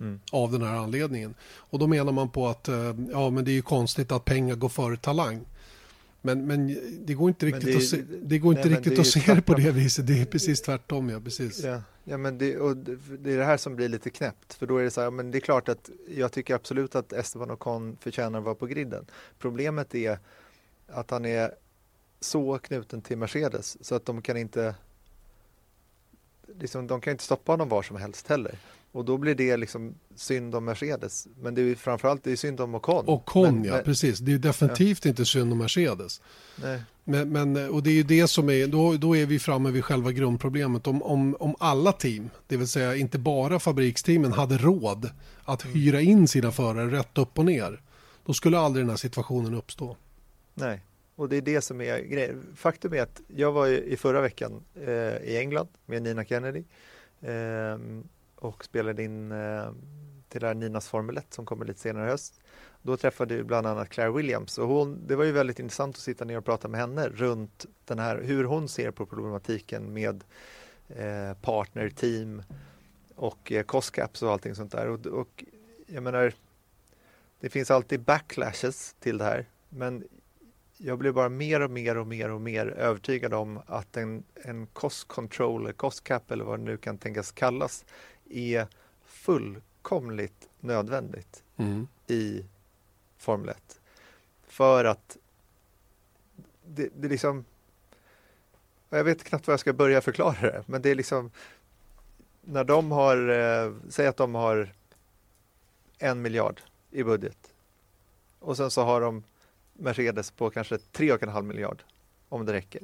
[0.00, 0.20] Mm.
[0.32, 1.34] Av den här anledningen.
[1.56, 4.54] Och då menar man på att eh, ja, men det är ju konstigt att pengar
[4.54, 5.46] går före talang.
[6.22, 9.00] Men, men det går inte riktigt, det, att, se, det går inte nej, riktigt det
[9.00, 10.06] att se det på det viset.
[10.06, 11.08] Det är precis tvärtom.
[11.08, 11.64] Ja, precis.
[11.64, 14.54] Ja, ja men det, och det är det här som blir lite knäppt.
[14.54, 17.12] För då är det så här, men det är klart att jag tycker absolut att
[17.12, 19.06] Esteban Ocon förtjänar att vara på griden.
[19.38, 20.18] Problemet är
[20.86, 21.50] att han är
[22.20, 24.74] så knuten till Mercedes så att de kan inte
[26.58, 28.58] liksom, de kan inte stoppa honom var som helst heller.
[28.92, 31.28] Och då blir det liksom synd om Mercedes.
[31.40, 33.04] Men det är framförallt det är synd om Ocon.
[33.08, 34.18] Ocon, men, ja, men, precis.
[34.18, 35.08] Det är definitivt ja.
[35.08, 36.20] inte synd om Mercedes.
[36.62, 36.82] Nej.
[37.04, 39.84] Men, men, och det är ju det som är, då, då är vi framme vid
[39.84, 40.86] själva grundproblemet.
[40.86, 45.10] Om, om, om alla team, det vill säga inte bara fabriksteamen, hade råd
[45.44, 47.82] att hyra in sina förare rätt upp och ner,
[48.24, 49.96] då skulle aldrig den här situationen uppstå.
[50.54, 50.80] Nej,
[51.18, 52.46] och det är det som är grejen.
[52.56, 56.64] Faktum är att jag var i förra veckan eh, i England med Nina Kennedy
[57.20, 57.78] eh,
[58.34, 59.72] och spelade in eh,
[60.28, 62.40] till det här Ninas Formel 1 som kommer lite senare i höst.
[62.82, 66.02] Då träffade vi bland annat Claire Williams och hon, det var ju väldigt intressant att
[66.02, 70.24] sitta ner och prata med henne runt den här, hur hon ser på problematiken med
[70.88, 72.42] eh, partner, team
[73.14, 74.88] och eh, cost caps och allting sånt där.
[74.88, 75.44] Och, och
[75.86, 76.32] jag menar,
[77.40, 80.04] det finns alltid backlashes till det här, men
[80.78, 84.66] jag blir bara mer och mer och mer och mer övertygad om att en, en
[84.66, 87.84] cost control, cost cap eller vad det nu kan tänkas kallas,
[88.30, 88.66] är
[89.04, 91.88] fullkomligt nödvändigt mm.
[92.06, 92.44] i
[93.18, 93.80] Formel 1.
[94.46, 95.16] För att
[96.64, 97.44] det, det liksom
[98.90, 101.30] jag vet knappt vad jag ska börja förklara det, men det är liksom
[102.40, 104.72] när de har, eh, säg att de har
[105.98, 106.60] en miljard
[106.90, 107.54] i budget
[108.38, 109.22] och sen så har de
[109.78, 111.82] Mercedes på kanske tre och en halv miljard
[112.28, 112.82] om det räcker.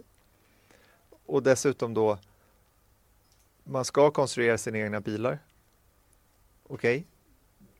[1.26, 2.18] Och dessutom då
[3.64, 5.38] man ska konstruera sina egna bilar.
[6.66, 6.97] Okej.
[6.97, 7.05] Okay.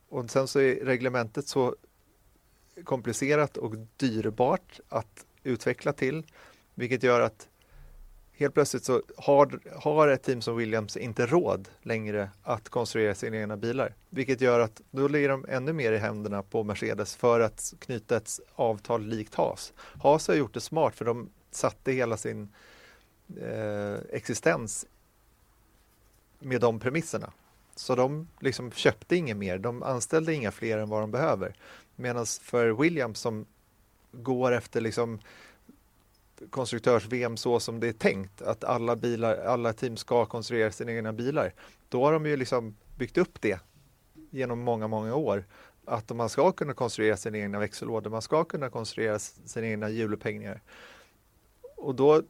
[0.09, 1.75] Och sen så är reglementet så
[2.83, 6.25] komplicerat och dyrbart att utveckla till,
[6.73, 7.49] vilket gör att
[8.37, 13.37] helt plötsligt så har, har ett team som Williams inte råd längre att konstruera sina
[13.37, 17.39] egna bilar, vilket gör att då ligger de ännu mer i händerna på Mercedes för
[17.39, 19.73] att knyta ett avtal likt Haas.
[20.03, 22.49] Haas har gjort det smart för de satte hela sin
[23.41, 24.85] eh, existens
[26.39, 27.33] med de premisserna.
[27.75, 31.55] Så de liksom köpte inget mer, de anställde inga fler än vad de behöver.
[31.95, 33.45] Medan för Williams som
[34.11, 35.19] går efter liksom
[36.49, 41.13] konstruktörs-VM så som det är tänkt, att alla, bilar, alla team ska konstruera sina egna
[41.13, 41.53] bilar,
[41.89, 43.59] då har de ju liksom byggt upp det
[44.29, 45.45] genom många, många år.
[45.85, 50.61] Att man ska kunna konstruera sina egna växellådor, man ska kunna konstruera sina egna hjulupphängningar.
[51.77, 52.21] Och då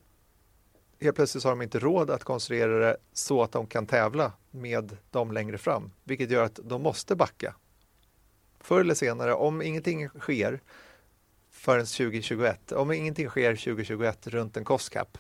[1.02, 4.98] helt plötsligt har de inte råd att konstruera det så att de kan tävla med
[5.12, 7.56] dem längre fram, vilket gör att de måste backa.
[8.60, 10.62] Förr eller senare, om ingenting sker
[11.66, 15.18] förrän 2021, om ingenting sker 2021 runt en cost cap,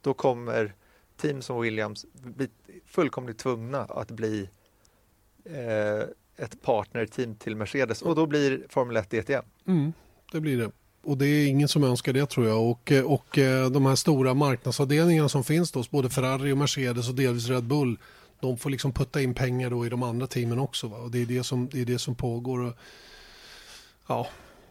[0.00, 0.74] då kommer
[1.16, 2.48] team som Williams bli
[2.86, 4.48] fullkomligt tvungna att bli
[5.44, 9.44] eh, ett partnerteam till Mercedes och då blir Formel 1 DTM.
[9.66, 9.92] Mm,
[10.32, 10.70] det blir det.
[11.02, 12.70] Och det är ingen som önskar det tror jag.
[12.70, 17.08] Och, eh, och eh, de här stora marknadsavdelningarna som finns då, både Ferrari och Mercedes
[17.08, 17.98] och delvis Red Bull,
[18.40, 20.88] de får liksom putta in pengar då i de andra teamen också.
[20.88, 20.96] Va?
[20.96, 22.58] Och det är det som, det är det som pågår.
[22.58, 22.72] Och,
[24.06, 24.28] ja,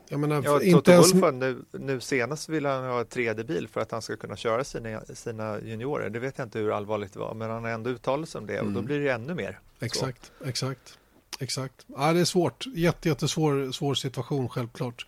[0.07, 1.13] jag menar, ja, inte ens...
[1.13, 5.59] nu, nu senast vill han ha 3D-bil för att han ska kunna köra sina, sina
[5.61, 6.09] juniorer.
[6.09, 8.47] Det vet jag inte hur allvarligt det var, men han har ändå uttalat sig om
[8.47, 8.73] det och mm.
[8.73, 9.59] då blir det ännu mer.
[9.79, 10.45] Exakt, så.
[10.45, 10.97] exakt.
[11.39, 11.85] Exakt.
[11.87, 12.65] Ja, det är svårt.
[12.75, 15.07] Jätte, jättesvår svår situation självklart.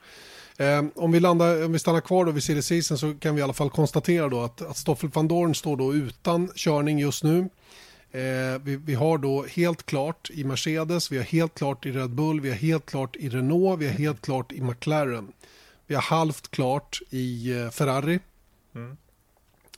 [0.57, 3.43] Eh, om, vi landar, om vi stannar kvar då vid season så kan vi i
[3.43, 7.49] alla fall konstatera då att, att Stoffel van Dorn står då utan körning just nu.
[8.11, 12.09] Eh, vi, vi, har då helt klart i Mercedes, vi har helt klart i Red
[12.09, 15.33] Bull, vi har helt klart i Renault, vi har helt klart i McLaren.
[15.87, 18.19] Vi har halvt klart i eh, Ferrari.
[18.75, 18.97] Mm.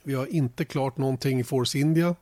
[0.04, 2.16] Vi har inte klart någonting i Force India.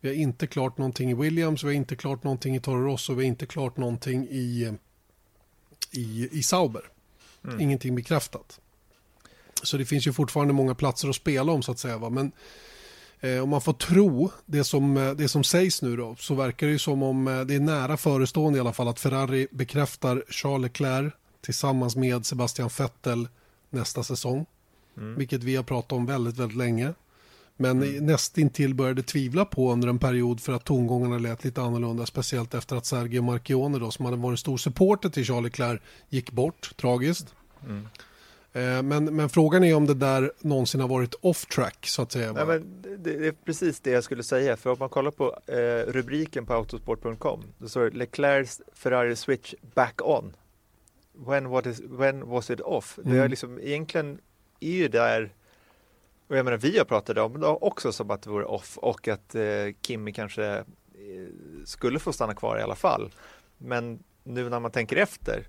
[0.00, 3.14] Vi har inte klart någonting i Williams, vi har inte klart någonting i Toro Rosso,
[3.14, 4.72] vi har inte klart någonting i, eh,
[5.90, 6.82] i, i Sauber.
[7.44, 7.60] Mm.
[7.60, 8.60] Ingenting bekräftat.
[9.62, 11.98] Så det finns ju fortfarande många platser att spela om så att säga.
[11.98, 12.10] Va?
[12.10, 12.32] Men
[13.42, 16.72] om man får tro det som, eh, det som sägs nu då, så verkar det
[16.72, 20.62] ju som om eh, det är nära förestående i alla fall att Ferrari bekräftar Charles
[20.62, 23.28] Leclerc tillsammans med Sebastian Vettel
[23.70, 24.46] nästa säsong.
[24.96, 25.14] Mm.
[25.14, 26.94] Vilket vi har pratat om väldigt, väldigt länge.
[27.56, 28.06] Men mm.
[28.06, 32.06] nästintill började tvivla på under en period för att tongångarna lät lite annorlunda.
[32.06, 36.32] Speciellt efter att Sergio Marchione då, som hade varit stor supporter till Charles Leclerc gick
[36.32, 37.34] bort, tragiskt.
[37.64, 37.88] Mm.
[38.52, 42.12] Eh, men, men frågan är om det där någonsin har varit off track så att
[42.12, 42.32] säga.
[42.32, 44.56] Nej, men det, det, är precis det jag skulle säga.
[44.56, 47.44] För om man kollar på eh, rubriken på autosport.com.
[47.58, 50.36] Då står det Leclercs Ferrari switch back on.
[51.12, 52.98] When, what is, when was it off?
[52.98, 53.10] Mm.
[53.10, 53.30] Det är mm.
[53.30, 54.18] liksom, egentligen
[54.60, 55.32] är ju där
[56.32, 59.08] och jag menar, vi har pratat om det också som att det vore off och
[59.08, 59.42] att eh,
[59.82, 60.64] Kimmy kanske eh,
[61.64, 63.14] skulle få stanna kvar i alla fall.
[63.58, 65.46] Men nu när man tänker efter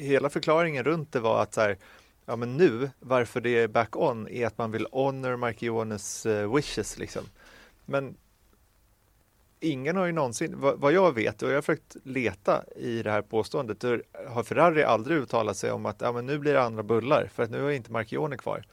[0.00, 1.78] hela förklaringen runt det var att så här,
[2.26, 6.54] ja men nu, varför det är back on är att man vill honor Marchiones eh,
[6.54, 7.22] wishes liksom.
[7.84, 8.16] Men
[9.60, 13.10] ingen har ju någonsin, vad, vad, jag vet, och jag har försökt leta i det
[13.10, 13.82] här påståendet,
[14.28, 17.42] har Ferrari aldrig uttalat sig om att ja, men nu blir det andra bullar för
[17.42, 18.64] att nu är inte Marchione kvar.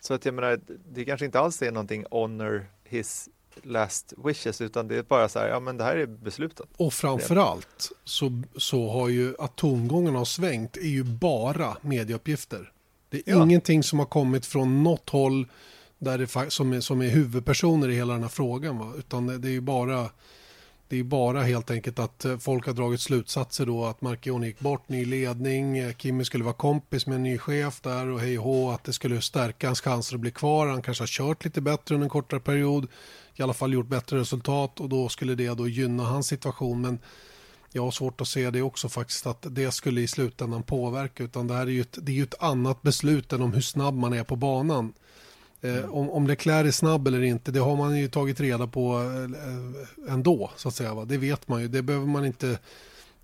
[0.00, 3.28] Så att jag menar, det kanske inte alls är någonting honor his
[3.62, 6.66] last wishes utan det är bara så här, ja men det här är beslutat.
[6.76, 12.72] Och framförallt så, så har ju att tongångarna har svängt är ju bara medieuppgifter.
[13.10, 13.42] Det är Ja.
[13.42, 15.46] ingenting som har kommit från något håll
[15.98, 18.78] där det, som, är, som är huvudpersoner i hela den här frågan.
[18.78, 18.92] Va?
[18.98, 20.10] Utan det, det är ju bara
[20.88, 24.60] det är bara helt enkelt att eh, folk har dragit slutsatser då att Markion gick
[24.60, 28.38] bort, ny ledning, eh, Kimmy skulle vara kompis med en ny chef där och hej
[28.38, 30.66] och hå, att det skulle stärka hans chanser att bli kvar.
[30.66, 32.86] Han kanske har kört lite bättre under en kortare period,
[33.36, 36.80] i alla fall gjort bättre resultat och då skulle det då gynna hans situation.
[36.80, 36.98] Men
[37.72, 41.46] jag har svårt att se det också faktiskt att det skulle i slutändan påverka utan
[41.46, 43.94] det här är ju ett, det är ju ett annat beslut än om hur snabb
[43.94, 44.92] man är på banan.
[45.60, 48.96] Eh, om, om Leclerc är snabb eller inte, det har man ju tagit reda på
[48.96, 50.94] eh, ändå, så att säga.
[50.94, 51.04] Va?
[51.04, 52.58] Det vet man ju, det behöver man inte...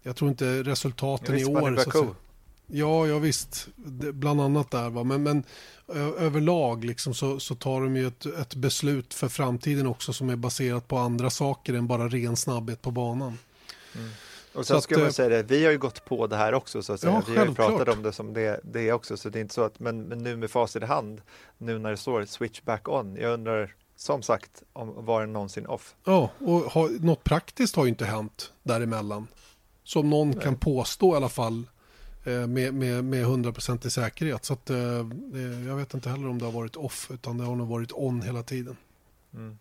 [0.03, 1.77] Jag tror inte resultaten i år...
[1.77, 2.15] Så att säga.
[2.67, 4.91] Ja, ja visst, det, bland annat där.
[4.91, 5.05] Va?
[5.05, 5.45] Men, men
[6.19, 10.37] överlag liksom, så, så tar de ju ett, ett beslut för framtiden också som är
[10.37, 13.39] baserat på andra saker än bara ren snabbhet på banan.
[14.55, 16.37] Och Så sen att, ska man eh, säga det, vi har ju gått på det
[16.37, 17.13] här också så att säga.
[17.13, 19.41] Ja, vi har ju pratat om det som det, det är också så det är
[19.41, 21.23] inte så att men, men nu med facit i hand
[21.59, 23.17] nu när det står switch back on.
[23.17, 25.95] Jag undrar som sagt om var den någonsin off?
[26.05, 29.27] Ja, och ha, något praktiskt har ju inte hänt däremellan.
[29.85, 30.41] Som någon Nej.
[30.43, 31.67] kan påstå i alla fall
[32.25, 34.45] eh, med, med, med 100% i säkerhet.
[34.45, 34.79] Så att, eh,
[35.69, 38.23] jag vet inte heller om det har varit off utan det har nog varit on
[38.23, 38.77] hela tiden.
[39.35, 39.59] Mm.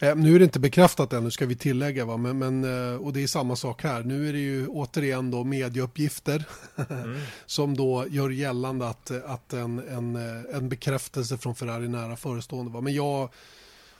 [0.00, 2.16] Eh, nu är det inte bekräftat ännu ska vi tillägga va?
[2.16, 4.02] Men, men, eh, och det är samma sak här.
[4.02, 6.44] Nu är det ju återigen då medieuppgifter
[6.90, 7.20] Mm.
[7.46, 12.16] som då gör gällande att, att en, en, eh, en bekräftelse från Ferrari är nära
[12.16, 12.72] förestående.
[12.72, 12.80] Va?
[12.80, 13.28] Men jag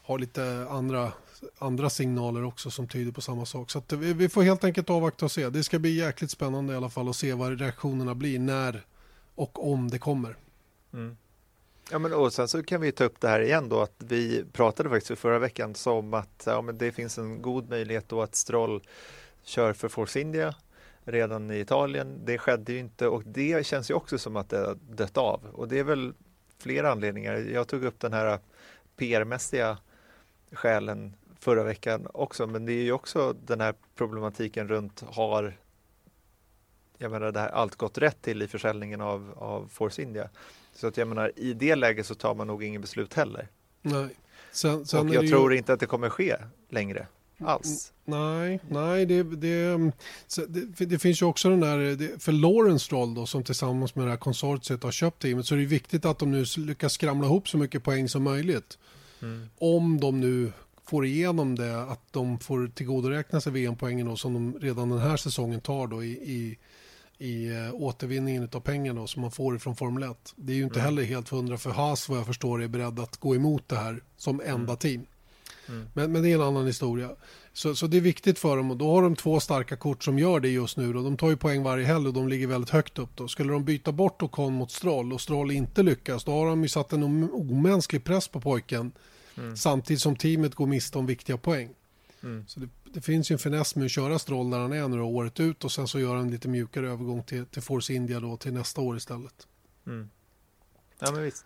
[0.02, 1.12] har lite andra,
[1.58, 3.70] andra signaler också som tyder på samma sak.
[3.70, 5.48] Så vi, vi får helt enkelt avvakta och se.
[5.48, 8.84] Det ska bli jäkligt spännande i alla fall att se vad reaktionerna blir när
[9.34, 10.36] och om det kommer.
[10.92, 11.16] Mm.
[11.90, 14.44] Ja, men och sen så kan vi ta upp det här igen då att vi
[14.52, 18.34] pratade faktiskt förra veckan som att ja, men det finns en god möjlighet då att
[18.34, 18.82] Stroll
[19.42, 20.54] kör för Force India
[21.04, 22.20] redan i Italien.
[22.24, 25.40] Det skedde ju inte och det känns ju också som att det har dött av
[25.52, 26.12] och det är väl
[26.58, 27.34] flera anledningar.
[27.34, 28.38] Jag tog upp den här
[28.96, 29.78] PR-mässiga
[30.52, 35.56] skälen förra veckan också, men det är ju också den här problematiken runt har
[36.98, 40.28] jag menar det här allt gått rätt till i försäljningen av, av Force India.
[40.74, 43.48] Så att jag menar i det läget så tar man nog ingen beslut heller.
[43.82, 44.08] Nej.
[44.52, 45.58] Sen, sen och jag det tror ju...
[45.58, 46.36] inte att det kommer ske
[46.68, 47.06] längre
[47.38, 47.92] alls.
[48.04, 49.76] Nej, nej det, det,
[50.48, 54.10] det, det finns ju också den där, för Lawrence roll då som tillsammans med det
[54.10, 57.48] här konsortiet har köpt teamet så är det viktigt att de nu lyckas skramla ihop
[57.48, 58.78] så mycket poäng som möjligt.
[59.22, 59.48] Mm.
[59.58, 60.52] Om de nu
[60.84, 65.16] får igenom det, att de får tillgodoräkna sig VM-poängen då, som de redan den här
[65.16, 66.58] säsongen tar då i, i,
[67.18, 70.32] i eh, återvinningen av pengar då, som man får från Formel 1.
[70.36, 70.84] Det är ju inte Mm.
[70.84, 74.02] heller helt hundra för Haas vad jag förstår är beredd att gå emot det här
[74.16, 75.06] som enda team.
[75.68, 75.88] Mm.
[75.94, 77.10] Men, men det är en annan historia.
[77.52, 80.18] Så, så det är viktigt för dem och då har de två starka kort som
[80.18, 80.92] gör det just nu.
[80.92, 81.02] Då.
[81.02, 83.10] De tar ju poäng varje helg och de ligger väldigt högt upp.
[83.14, 83.28] Då.
[83.28, 86.68] Skulle de byta bort Ocon mot Stroll och Stroll inte lyckas då har de ju
[86.68, 88.92] satt en om- omänsklig press på pojken
[89.38, 89.56] Mm.
[89.56, 91.68] samtidigt som teamet går miste om viktiga poäng.
[92.22, 92.44] Mm.
[92.48, 95.00] Så det, det finns ju en finess med att köra Stroll där han är nu
[95.00, 98.20] året ut och sen så gör han en lite mjukare övergång till, till Force India
[98.20, 99.46] då till nästa år istället.
[99.86, 100.10] Mm.
[100.98, 101.44] Ja men visst.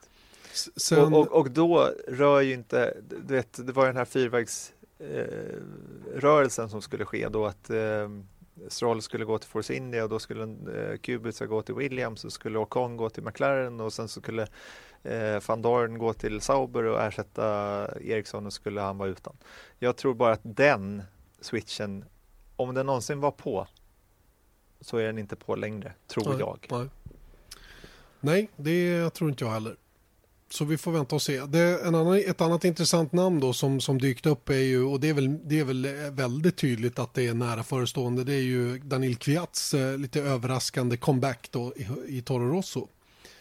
[0.76, 4.72] Sen, Och, och, och då rör ju inte, du vet, det var den här fyrvägs
[4.98, 8.08] eh, som skulle ske då att eh,
[8.68, 12.32] Stroll skulle gå till Force India och då skulle eh, Kubica gå till Williams och
[12.32, 14.46] skulle Ocon gå till McLaren och sen så skulle
[15.02, 17.44] eh, van Dorn gå till Sauber och ersätta
[18.00, 19.36] Ericsson och skulle han vara utan.
[19.78, 21.02] Jag tror bara att den
[21.42, 22.04] switchen,
[22.56, 23.66] om den någonsin var på
[24.80, 26.66] så är den inte på längre, tror Nej, jag.
[26.70, 26.88] Nej.
[28.20, 29.76] nej, det tror inte jag heller.
[30.50, 31.40] Så vi får vänta och se.
[31.40, 35.00] Det, en annan, ett annat intressant namn då som, som dykt upp är ju, och
[35.00, 38.42] det är, väl, det är väl väldigt tydligt att det är nära förestående, det är
[38.42, 41.86] ju Daniel Kviats eh, lite överraskande comeback då i,
[42.18, 42.88] i Toro Rosso.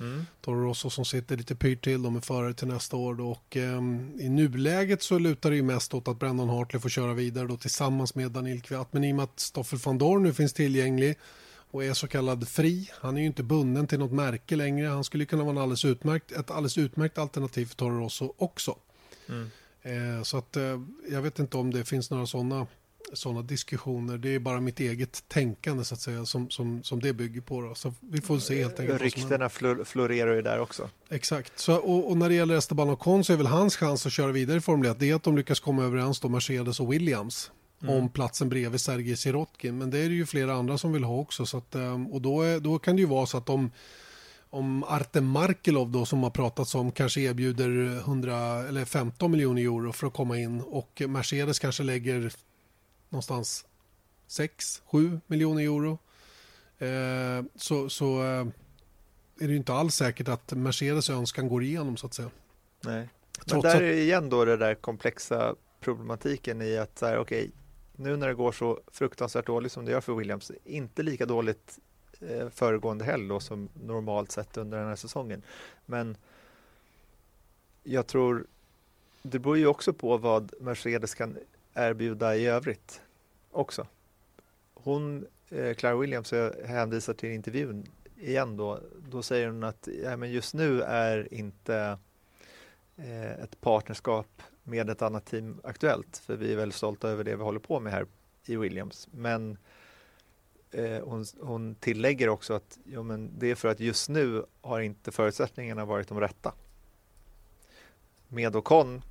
[0.01, 0.25] Mm.
[0.41, 3.31] Toro Rosso som sitter lite pyrt till, de är förare till nästa år då.
[3.31, 7.13] Och ehm, i nuläget så lutar det ju mest åt att Brendan Hartley får köra
[7.13, 8.93] vidare då tillsammans med Daniel Kviat.
[8.93, 11.17] Men i och med att Stoffel van Dorn nu finns tillgänglig
[11.71, 14.87] och är så kallad fri, han är ju inte bunden till något märke längre.
[14.87, 18.75] Han skulle kunna vara en alldeles utmärkt, ett alldeles utmärkt alternativ för Toro Rosso också.
[19.29, 19.49] Mm.
[19.81, 22.67] Eh, så att eh, jag vet inte om det finns några sådana
[23.13, 24.17] såna diskussioner.
[24.17, 27.61] Det är bara mitt eget tänkande så att säga som, som, som det bygger på.
[27.61, 27.75] Då.
[27.75, 29.01] Så vi får se helt enkelt.
[29.01, 30.89] Ryktena flor- florerar ju där också.
[31.09, 31.59] Exakt.
[31.59, 34.31] Så, och, och när det gäller Esteban Ocon så är väl hans chans att köra
[34.31, 37.51] vidare i Formel 1 det är att de lyckas komma överens då Mercedes och Williams
[37.83, 37.95] Mm.
[37.95, 39.77] om platsen bredvid Sergej Sirotkin.
[39.77, 41.45] Men det är det ju flera andra som vill ha också.
[41.45, 43.71] Så att, ehm, och då, är, då kan det ju vara så att de
[44.49, 48.37] om Artem Markelov då som har pratats om kanske erbjuder 100
[48.67, 52.31] eller 15 miljoner euro för att komma in och Mercedes kanske lägger
[53.11, 53.65] någonstans
[54.27, 55.97] 6-7 miljoner euro.
[56.77, 58.47] Eh, så, så eh,
[59.39, 62.29] är det inte alls säkert att Mercedes önskan går igenom så att säga.
[62.81, 63.09] Nej,
[63.51, 67.51] men där är igen då det där komplexa problematiken i att så här, okej, okay,
[67.95, 71.79] nu när det går så fruktansvärt dåligt som det gör för Williams, inte lika dåligt
[72.19, 75.41] eh, föregående helg då som normalt sett under den här säsongen.
[75.85, 76.17] Men
[77.83, 78.45] jag tror
[79.21, 81.37] det beror ju också på vad Mercedes kan
[81.73, 83.01] erbjuda i övrigt
[83.51, 83.87] också.
[84.73, 90.17] Hon, eh, Clara Williams, jag hänvisar till intervjun igen då, då säger hon att ja,
[90.17, 91.97] men just nu är inte
[92.97, 97.35] eh, ett partnerskap med ett annat team aktuellt, för vi är väldigt stolta över det
[97.35, 98.05] vi håller på med här
[98.45, 99.07] i Williams.
[99.11, 99.57] Men
[100.71, 104.79] eh, hon, hon tillägger också att ja, men det är för att just nu har
[104.79, 106.53] inte förutsättningarna varit de rätta.
[108.27, 109.01] Med Ocon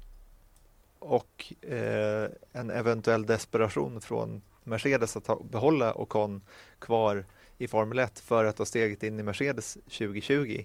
[1.01, 6.43] och eh, en eventuell desperation från Mercedes att ha, behålla Ocon
[6.79, 7.25] kvar
[7.59, 10.65] i Formel 1 för att ta steget in i Mercedes 2020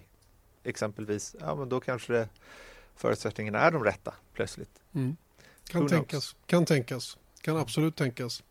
[0.64, 2.28] exempelvis, ja men då kanske det,
[2.96, 4.80] förutsättningarna är de rätta plötsligt.
[4.94, 5.16] Mm.
[5.68, 8.42] Kan tänkas, kan tänkas, kan absolut tänkas.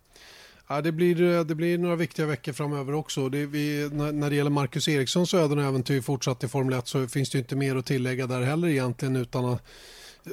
[0.67, 3.29] Ja, det, blir, det blir några viktiga veckor framöver också.
[3.29, 6.87] Det, vi, när, när det gäller Marcus Erikssons öden och äventyr fortsatt i Formel 1
[6.87, 9.63] så finns det inte mer att tillägga där heller egentligen utan att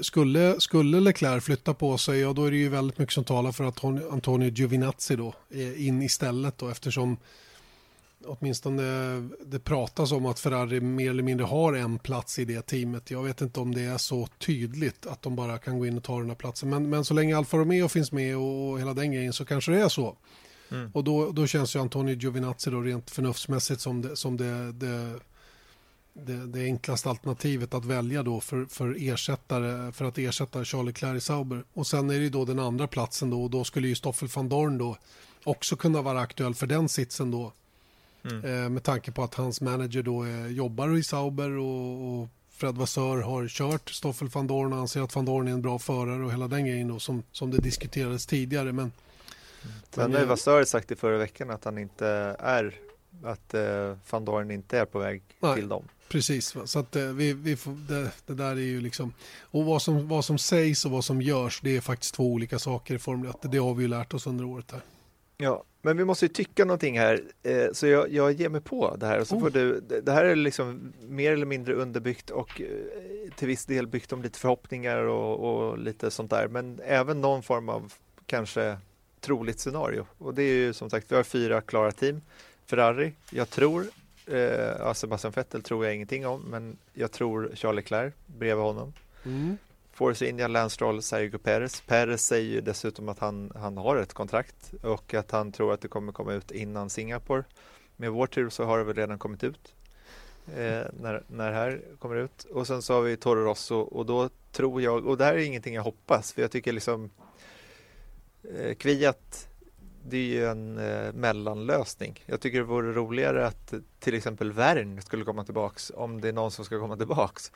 [0.00, 3.52] skulle, skulle Leclerc flytta på sig, ja då är det ju väldigt mycket som talar
[3.52, 7.16] för att Antonio Giovinazzi då är in istället då eftersom
[8.26, 8.82] åtminstone
[9.44, 13.10] det pratas om att Ferrari mer eller mindre har en plats i det teamet.
[13.10, 16.04] Jag vet inte om det är så tydligt att de bara kan gå in och
[16.04, 16.70] ta den här platsen.
[16.70, 19.72] Men, men så länge Alfa Romeo finns med och, och hela den grejen så kanske
[19.72, 20.16] det är så.
[20.70, 20.90] Mm.
[20.94, 25.20] Och då, då känns ju Antonio Giovinazzi då rent förnuftsmässigt som det, som det, det,
[26.12, 31.20] det, det enklaste alternativet att välja då för, för, ersättare, för att ersätta Charlie Clary
[31.20, 31.64] Sauber.
[31.72, 34.48] Och sen är det då den andra platsen då och då skulle ju Stoffel van
[34.48, 34.96] Dorn då
[35.44, 37.52] också kunna vara aktuell för den sitsen då
[38.24, 38.44] Mm.
[38.44, 42.74] Eh, med tanke på att hans manager då är, jobbar i Sauber och, och Fred
[42.74, 46.24] Vassör har kört Stoffel van Dorn och anser att van Dorn är en bra förare
[46.24, 48.72] och hela den grejen då, som, som det diskuterades tidigare.
[48.72, 48.92] Men,
[49.94, 52.06] men nu har Vassör sagt i förra veckan att han inte
[52.38, 52.74] är
[53.22, 55.84] att eh, van Dorn inte är på väg nej, till dem.
[56.12, 59.82] Precis, så att eh, vi, vi får, det, det, där är ju liksom och vad
[59.82, 62.98] som, vad som sägs och vad som görs det är faktiskt två olika saker i
[62.98, 63.36] Formel 1.
[63.42, 64.80] Det har vi ju lärt oss under året här.
[65.36, 68.96] Ja, men vi måste ju tycka någonting här, eh, så jag, jag ger mig på
[68.96, 69.20] det här.
[69.20, 69.40] Och så oh.
[69.40, 72.66] får du, det här är liksom mer eller mindre underbyggt och eh,
[73.36, 76.48] till viss del byggt om lite förhoppningar och, och, lite sånt där.
[76.48, 77.92] Men även någon form av
[78.26, 78.78] kanske
[79.20, 80.06] troligt scenario.
[80.18, 82.20] Och det är ju som sagt, vi har fyra klara team.
[82.66, 83.86] Ferrari, jag tror,
[84.32, 88.92] eh, Sebastian Vettel tror jag ingenting om, men jag tror Charles Leclerc bredvid honom.
[89.24, 89.58] Mm.
[89.92, 91.80] Force India, Lance Stroll, Sergio Perez.
[91.80, 95.80] Perez säger ju dessutom att han, han har ett kontrakt och att han tror att
[95.80, 97.44] det kommer komma ut innan Singapore.
[97.96, 99.74] Med vår tur så har det väl redan kommit ut
[100.46, 102.44] eh, när, när det här kommer ut.
[102.44, 105.38] Och sen så har vi Toro Rosso och då tror jag, och det här är
[105.38, 107.10] ingenting jag hoppas, för jag tycker liksom
[108.54, 109.48] eh, Kviat
[110.08, 112.24] det är ju en eh, mellanlösning.
[112.26, 116.32] Jag tycker det vore roligare att till exempel Värn skulle komma tillbaks om det är
[116.32, 117.52] någon som ska komma tillbaks.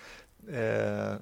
[0.48, 1.14] Eh,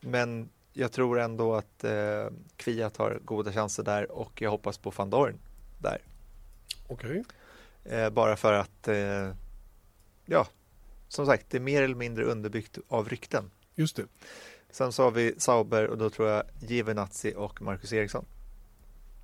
[0.00, 4.90] men jag tror ändå att eh, Kviat har goda chanser där och jag hoppas på
[4.90, 5.38] van Dorn
[5.78, 5.98] där.
[6.86, 7.10] Okej.
[7.20, 7.98] Okay.
[7.98, 9.30] Eh, bara för att, eh,
[10.26, 10.46] ja,
[11.08, 13.50] som sagt, det är mer eller mindre underbyggt av rykten.
[13.74, 14.04] Just det.
[14.70, 18.24] Sen så har vi Sauber och då tror jag Giovinazzi och Marcus Eriksson.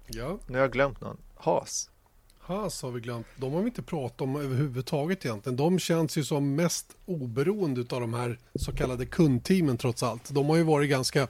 [0.07, 0.39] Ja.
[0.47, 1.17] Nu har jag glömt någon.
[1.35, 1.91] Haas.
[2.39, 3.27] Haas har vi glömt.
[3.37, 5.57] De har vi inte pratat om överhuvudtaget egentligen.
[5.57, 10.31] De känns ju som mest oberoende av de här så kallade kundteamen trots allt.
[10.31, 11.29] De har ju varit ganska...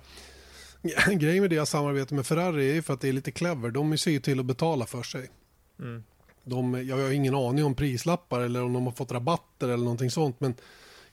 [1.13, 3.71] Grejen med deras samarbete med Ferrari är för att det är lite clever.
[3.71, 5.31] De ser ju till att betala för sig.
[5.79, 6.05] Mm.
[6.45, 10.11] De, jag har ingen aning om prislappar eller om de har fått rabatter eller någonting
[10.11, 10.41] sånt.
[10.41, 10.55] Men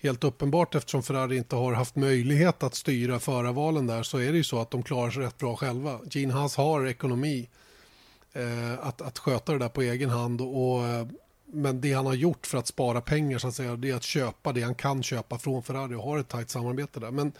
[0.02, 4.38] helt uppenbart eftersom Ferrari inte har haft möjlighet att styra förarvalen där så är det
[4.38, 5.99] ju så att de klarar sig rätt bra själva.
[6.12, 7.49] Gene Haas har ekonomi
[8.34, 10.41] eh, att, att sköta det där på egen hand.
[10.41, 11.08] Och, och, eh,
[11.45, 14.04] men det han har gjort för att spara pengar så att säga, det är att
[14.04, 17.12] köpa det han kan köpa från Ferrari och har ett tajt samarbete där.
[17.12, 17.32] Men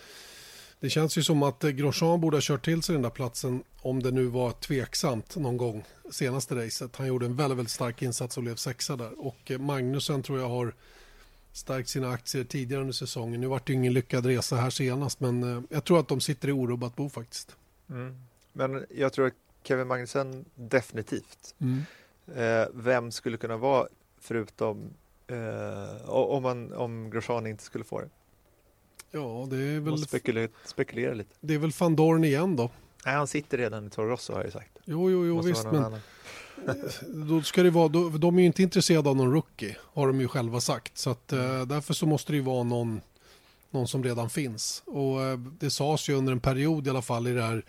[0.80, 3.64] det känns ju som att eh, Grosjean borde ha kört till sig den där platsen
[3.82, 6.95] om det nu var tveksamt någon gång senaste racet.
[6.95, 9.26] Han gjorde en väldigt, väldigt stark insats och blev sexa där.
[9.26, 10.74] Och eh, Magnusen tror jag har
[11.54, 13.41] stärkt sina aktier tidigare under säsongen.
[13.41, 16.47] Nu vart det ingen lyckad resa här senast men eh, jag tror att de sitter
[16.47, 17.56] i orubbat bo faktiskt.
[17.89, 18.16] Mm.
[18.54, 19.34] Men jag tror att
[19.64, 21.56] Kevin Magnussen definitivt.
[21.60, 21.84] Mm.
[22.36, 23.88] Eh, vem skulle kunna vara,
[24.20, 24.93] förutom
[25.32, 28.10] Eh, om, man, om Grosjean inte skulle få det.
[29.12, 31.36] Ja, det är väl, spekulera, spekulera lite.
[31.39, 32.70] det är väl van Dorn igen då.
[33.06, 34.80] Nej, han sitter redan i Toro Rosso har jag sagt.
[34.86, 35.99] Jo, jo, jo, Måste visst, men annan.
[37.08, 40.22] Då ska det vara, då, de är ju inte intresserade av någon rookie, har de
[40.22, 40.97] ju själva sagt.
[40.97, 43.02] Så att, eh, därför så måste det ju vara någon,
[43.70, 44.84] någon som redan finns.
[44.86, 47.66] Och eh, det sades ju under en period i alla fall i det här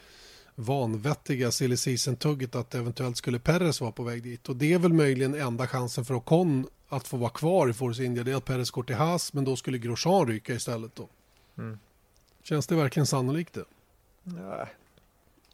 [0.55, 4.49] vanvettiga silly season-tugget att eventuellt skulle Perez vara på väg dit.
[4.49, 8.05] Och det är väl möjligen enda chansen för Ocon att få vara kvar i Force
[8.05, 8.25] India.
[8.25, 11.09] Det är att Perez går till Haas, men då skulle Grosjean ryka istället då.
[11.59, 11.79] Mm.
[12.43, 13.65] Känns det verkligen sannolikt det?
[14.23, 14.67] Nej.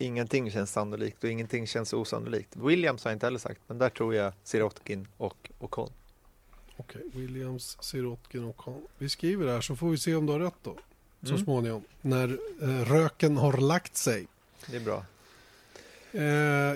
[0.00, 2.56] Ingenting känns sannolikt och ingenting känns osannolikt.
[2.56, 5.90] Williams har jag inte heller sagt, men där tror jag Sirotkin och Ocon.
[6.76, 8.82] Okej, Williams, Sirotkin och Ocon.
[8.98, 10.76] Vi skriver det här så får vi se om du har rätt då.
[11.22, 11.44] Så Mm.
[11.44, 11.82] småningom.
[12.00, 14.26] När eh, röken har lagt sig.
[14.66, 15.04] Det är bra.
[16.12, 16.22] Eh,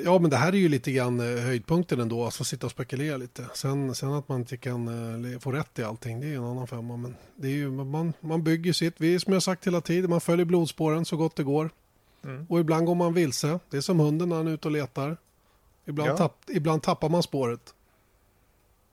[0.04, 2.70] ja, men det här är ju lite grann eh, höjdpunkten ändå, att få sitta och
[2.72, 3.46] spekulera lite.
[3.54, 4.88] Sen, sen att man inte kan
[5.32, 6.96] eh, få rätt i allting, det är en annan femma.
[6.96, 10.20] Men det är ju, man, man bygger sitt, vi som jag sagt hela tiden, man
[10.20, 11.70] följer blodspåren så gott det går.
[12.24, 12.46] Mm.
[12.48, 15.16] Och ibland går man vilse, det är som hunden när han är ute och letar.
[15.84, 16.16] Ibland, Ja.
[16.16, 17.74] tapp, ibland tappar man spåret.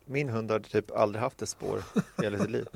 [0.06, 1.84] Min hund har typ aldrig haft ett spår
[2.20, 2.68] i hela sitt liv.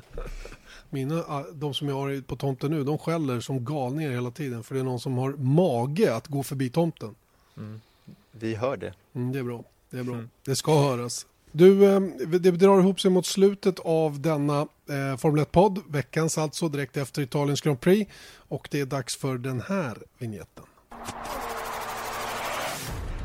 [0.90, 4.62] Mina, ah, de som jag har på tomten nu, de skäller som galningar hela tiden.
[4.62, 7.14] För det är någon som har mage att gå förbi tomten.
[7.56, 7.80] Mm.
[8.32, 8.94] Vi hör det.
[9.12, 9.64] Mm, det är bra.
[9.90, 10.14] Det är bra.
[10.14, 10.30] Mm.
[10.44, 11.26] Det ska höras.
[11.56, 12.00] Du, eh,
[12.40, 15.82] det drar ihop sig mot slutet av denna eh, Formel 1-podd.
[15.88, 18.12] Veckans alltså, direkt efter Italiens Grand Prix.
[18.36, 20.64] Och det är dags för den här vignetten.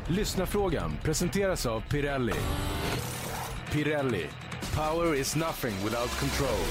[0.08, 2.34] Lyssnarfrågan presenteras av Pirelli.
[3.72, 4.26] Pirelli.
[4.74, 6.66] Power is nothing without control.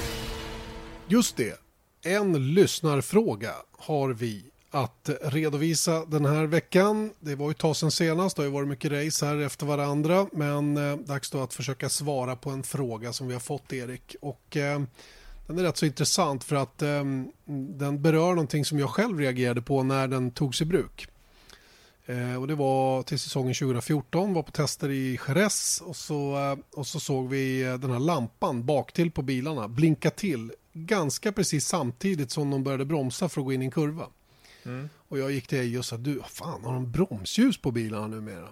[1.08, 1.60] Just det,
[2.04, 7.10] en lyssnarfråga har vi att redovisa den här veckan.
[7.20, 9.66] Det var ju ett tag sedan senast, det har ju varit mycket race här efter
[9.66, 10.26] varandra.
[10.32, 14.16] Men eh, dags då att försöka svara på en fråga som vi har fått Erik.
[14.20, 14.82] Och eh,
[15.46, 17.04] den är rätt så intressant för att eh,
[17.78, 21.08] den berör någonting som jag själv reagerade på när den togs i bruk.
[22.10, 26.78] Eh, och det var till säsongen 2014, var på tester i Jerez och så, eh,
[26.78, 31.66] och så såg vi eh, den här lampan baktill på bilarna blinka till ganska precis
[31.66, 34.06] samtidigt som de började bromsa för att gå in i en kurva.
[34.64, 34.88] Mm.
[35.08, 38.48] Och jag gick till Eje och sa, du, fan har de bromsljus på bilarna numera?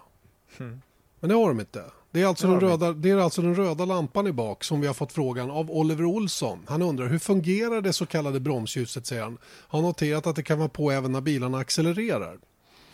[0.59, 0.83] Mm.
[1.21, 1.85] Men det har de inte.
[2.11, 4.81] Det är, alltså Det den röda, det är alltså den röda lampan i bak som
[4.81, 6.65] vi har fått frågan av Oliver Olsson.
[6.69, 9.39] Han undrar hur fungerar det så kallade bromsljuset, säger han.
[9.45, 12.39] Har noterat att det kan vara på även när bilarna accelererar.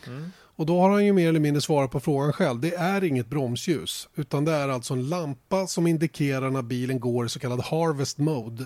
[0.07, 0.31] Mm.
[0.57, 2.59] Och då har han ju mer eller mindre svarat på frågan själv.
[2.59, 7.25] Det är inget bromsljus, utan det är alltså en lampa som indikerar när bilen går
[7.25, 8.65] i så kallad harvest mode.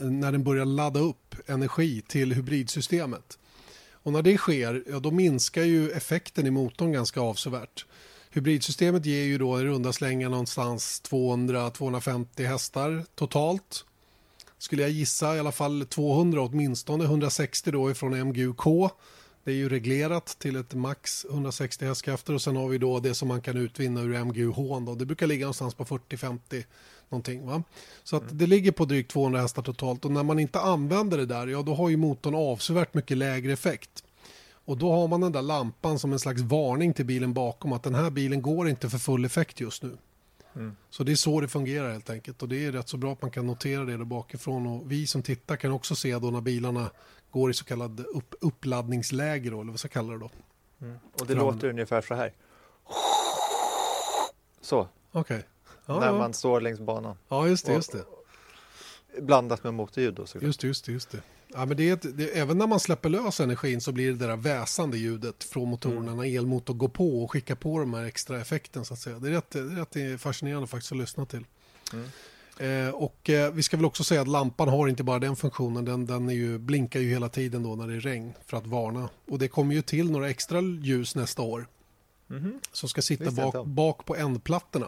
[0.00, 3.38] När den börjar ladda upp energi till hybridsystemet.
[4.02, 7.86] Och när det sker, ja, då minskar ju effekten i motorn ganska avsevärt.
[8.30, 13.84] Hybridsystemet ger ju då i runda slängar någonstans 200-250 hästar totalt.
[14.58, 18.90] Skulle jag gissa i alla fall 200 åtminstone, 160 då ifrån MGUK.
[19.44, 23.14] Det är ju reglerat till ett max 160 hästkrafter och sen har vi då det
[23.14, 24.84] som man kan utvinna ur MGUH.
[24.86, 24.94] Då.
[24.94, 26.64] Det brukar ligga någonstans på 40-50
[27.10, 27.46] någonting.
[27.46, 27.62] Va?
[28.04, 31.26] Så att det ligger på drygt 200 hästar totalt och när man inte använder det
[31.26, 34.04] där, ja då har ju motorn avsevärt mycket lägre effekt.
[34.64, 37.82] Och då har man den där lampan som en slags varning till bilen bakom att
[37.82, 39.96] den här bilen går inte för full effekt just nu.
[40.54, 40.76] Mm.
[40.90, 43.22] Så det är så det fungerar helt enkelt och det är rätt så bra att
[43.22, 46.40] man kan notera det där bakifrån och vi som tittar kan också se då när
[46.40, 46.90] bilarna
[47.30, 50.30] går i så kallad upp, uppladdningsläge då, eller vad ska jag kalla det då.
[50.80, 50.98] Mm.
[51.20, 51.46] Och det Fram.
[51.46, 52.32] låter ungefär så här.
[54.60, 55.42] Så, Okej.
[55.94, 56.18] Ja, när ja.
[56.18, 57.16] man står längs banan.
[57.28, 58.04] ja, just det, just det.
[59.22, 60.42] Blandat med motorljud då såklart.
[60.42, 61.22] Just det, just det, just det.
[61.48, 64.16] Ja, men det är ett, det, även när man släpper lös energin så blir det
[64.18, 68.04] det där väsande ljudet från motorerna när elmotorn går på och skickar på de här
[68.04, 69.18] extra effekten så att säga.
[69.18, 71.44] Det är rätt, det är rätt fascinerande faktiskt att lyssna till.
[71.92, 72.06] Mm.
[72.88, 75.84] Eh, och eh, vi ska väl också säga att lampan har inte bara den funktionen,
[75.84, 78.66] den, den är ju, blinkar ju hela tiden då när det är regn för att
[78.66, 79.08] varna.
[79.28, 81.66] Och det kommer ju till några extra ljus nästa år
[82.30, 82.60] Mhm.
[82.72, 84.86] som ska sitta bak, bak på ändplattorna.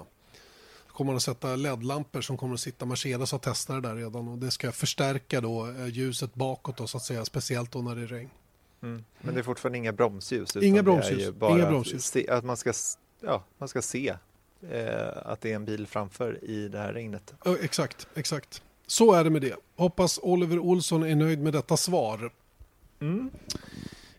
[0.92, 4.28] Kommer man att sätta LED-lampor som kommer att sitta, Mercedes har testat det där redan
[4.28, 7.96] och det ska förstärka då eh, ljuset bakåt då, så att säga, speciellt då när
[7.96, 8.30] det är regn.
[8.82, 9.04] Mm.
[9.20, 10.56] Men det är fortfarande inga bromsljus.
[10.56, 12.04] utan Inga det är bromsljus, ju bara inga att bromsljus.
[12.04, 12.72] Se, att man ska,
[13.20, 14.14] ja, man ska se
[14.70, 17.34] eh, att det är en bil framför i det här regnet.
[17.44, 18.62] Ja, exakt, exakt.
[18.86, 19.56] Så är det med det.
[19.76, 22.32] Hoppas Oliver Olsson är nöjd med detta svar.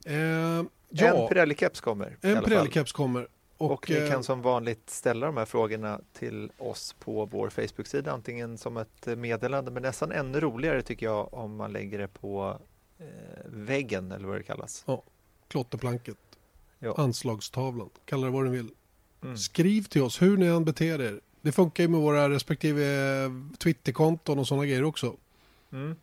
[0.06, 2.18] Eh, ja, En Pirelli-keps kommer.
[2.22, 2.44] en.
[2.44, 3.28] Pirelli-keps kommer.
[3.64, 7.50] Och, Och, ni eh, kan som vanligt ställa de här frågorna till oss på vår
[7.50, 12.08] Facebook-sida, antingen som ett meddelande, men nästan ännu roligare tycker jag om man lägger det
[12.08, 12.60] på
[13.00, 13.06] eh,
[13.46, 14.86] väggen eller vad det kallas.
[15.48, 16.18] klotterplanket,
[16.80, 16.96] Ja.
[16.98, 18.70] anslagstavlan, kalla det vad du vill.
[19.24, 19.38] Mm.
[19.38, 22.84] Skriv till oss hur ni än beter er Det funkar ju med våra respektive
[23.24, 25.16] eh, Twitterkonton och sådana grejer också.
[25.72, 25.96] Mm.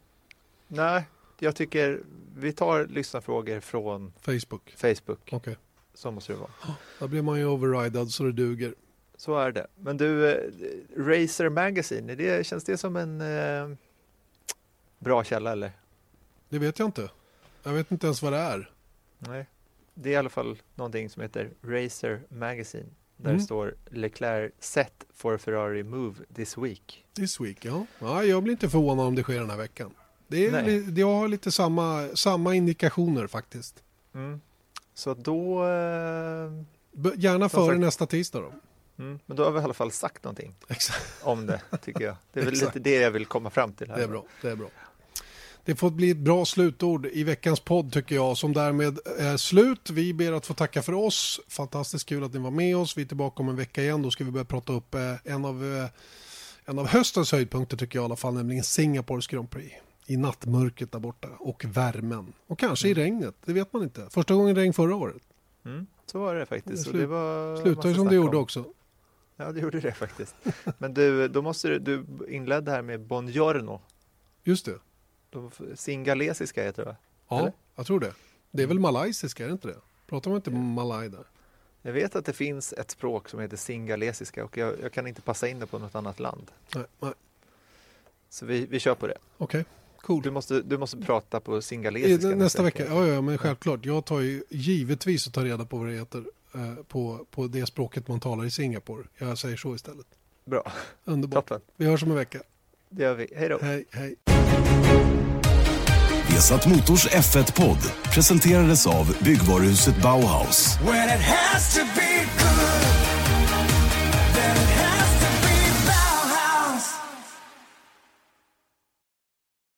[0.69, 1.05] Nej,
[1.39, 2.01] jag tycker
[2.37, 4.75] vi tar lyssnarfrågor från Facebook.
[4.77, 5.29] Facebook.
[5.33, 5.57] Okej.
[5.95, 6.51] Så måste det vara.
[6.99, 8.75] Då blir man ju overridad så det duger.
[9.17, 9.67] Så är det.
[9.77, 10.51] Men du, eh,
[10.97, 13.77] Razer Magazine, det, känns det som en eh,
[14.99, 15.73] bra källa eller?
[16.49, 17.11] Det vet jag inte.
[17.63, 18.71] Jag vet inte ens vad det är.
[19.19, 19.47] Nej.
[19.95, 22.87] Det är i alla fall någonting som heter Razer Magazine.
[23.17, 23.39] Där Mm.
[23.39, 27.05] det står Leclerc set for Ferrari move this week.
[27.15, 27.87] This week, ja.
[27.99, 28.25] ja.
[28.25, 29.95] Jag blir inte förvånad om det sker den här veckan.
[30.29, 33.83] Det, är, li- det har lite samma, samma indikationer faktiskt.
[34.15, 34.41] Mm.
[35.01, 36.51] Så då, eh,
[37.17, 38.53] Gärna före nästa tisdag då.
[39.03, 41.07] mm, men då har vi i alla fall sagt någonting Exakt.
[41.23, 42.17] om det, tycker jag.
[42.33, 43.97] Det är väl lite det jag vill komma fram till här.
[43.97, 44.25] Det är bra.
[44.43, 44.69] Det är bra.
[45.65, 49.91] Det får bli ett bra slutord i veckans podd tycker jag som därmed är slut.
[49.91, 51.41] Vi ber att få tacka för oss.
[51.49, 52.97] Fantastiskt kul att ni var med oss.
[52.97, 54.03] Vi är tillbaka om en vecka igen.
[54.03, 55.89] Då ska vi börja prata upp eh, en av, eh,
[56.65, 59.75] en av höstens höjdpunkter tycker jag i alla fall, nämligen Singapores Grand Prix.
[60.11, 62.33] I nattmörkret där borta och värmen.
[62.47, 64.07] Och kanske i regnet, det vet man inte.
[64.11, 65.23] Första gången regn förra året.
[65.65, 66.85] Mm, så var det faktiskt.
[66.85, 66.97] Det Och
[67.65, 68.43] det massa ju som det gjorde om.
[68.43, 68.65] också.
[69.37, 70.35] Ja, det gjorde det faktiskt.
[70.79, 73.81] Men du, då måste du, du inledde här med Buongiorno.
[74.45, 74.79] Just det.
[75.31, 76.97] De- Singalesiska heter det va?
[77.29, 77.53] Ja, Eller?
[77.77, 78.13] jag tror det.
[78.51, 79.77] Det är väl malaysiska, är det inte det?
[80.07, 81.25] Pratar man inte malaj där?
[81.83, 85.23] Jag vet att det finns ett språk som heter singalesiska och jag, jag kan inte
[85.23, 86.51] passa in det på något annat land.
[86.75, 87.13] Nej, nej.
[88.29, 89.19] Så vi, vi kör på det.
[89.39, 89.65] Okej,
[90.03, 90.23] cool.
[90.23, 92.29] Du måste, du måste prata på singalesiska.
[92.29, 93.85] nästa vecka, ja, ja men självklart.
[93.87, 96.25] Jag tar ju givetvis att ta reda på vad det heter
[96.55, 99.05] eh, på, på det språket man talar i Singapore.
[99.19, 100.07] Jag säger så istället.
[100.45, 100.73] Bra,
[101.05, 101.47] Underbart.
[101.49, 101.61] toppen.
[101.77, 102.41] Vi hörs om en vecka.
[102.89, 103.29] Det gör vi.
[103.37, 103.59] Hej då.
[103.63, 104.17] Hej, hej.
[106.29, 107.79] Vesat Motors F1-podd
[108.15, 110.79] presenterades av byggvaruhuset Bauhaus.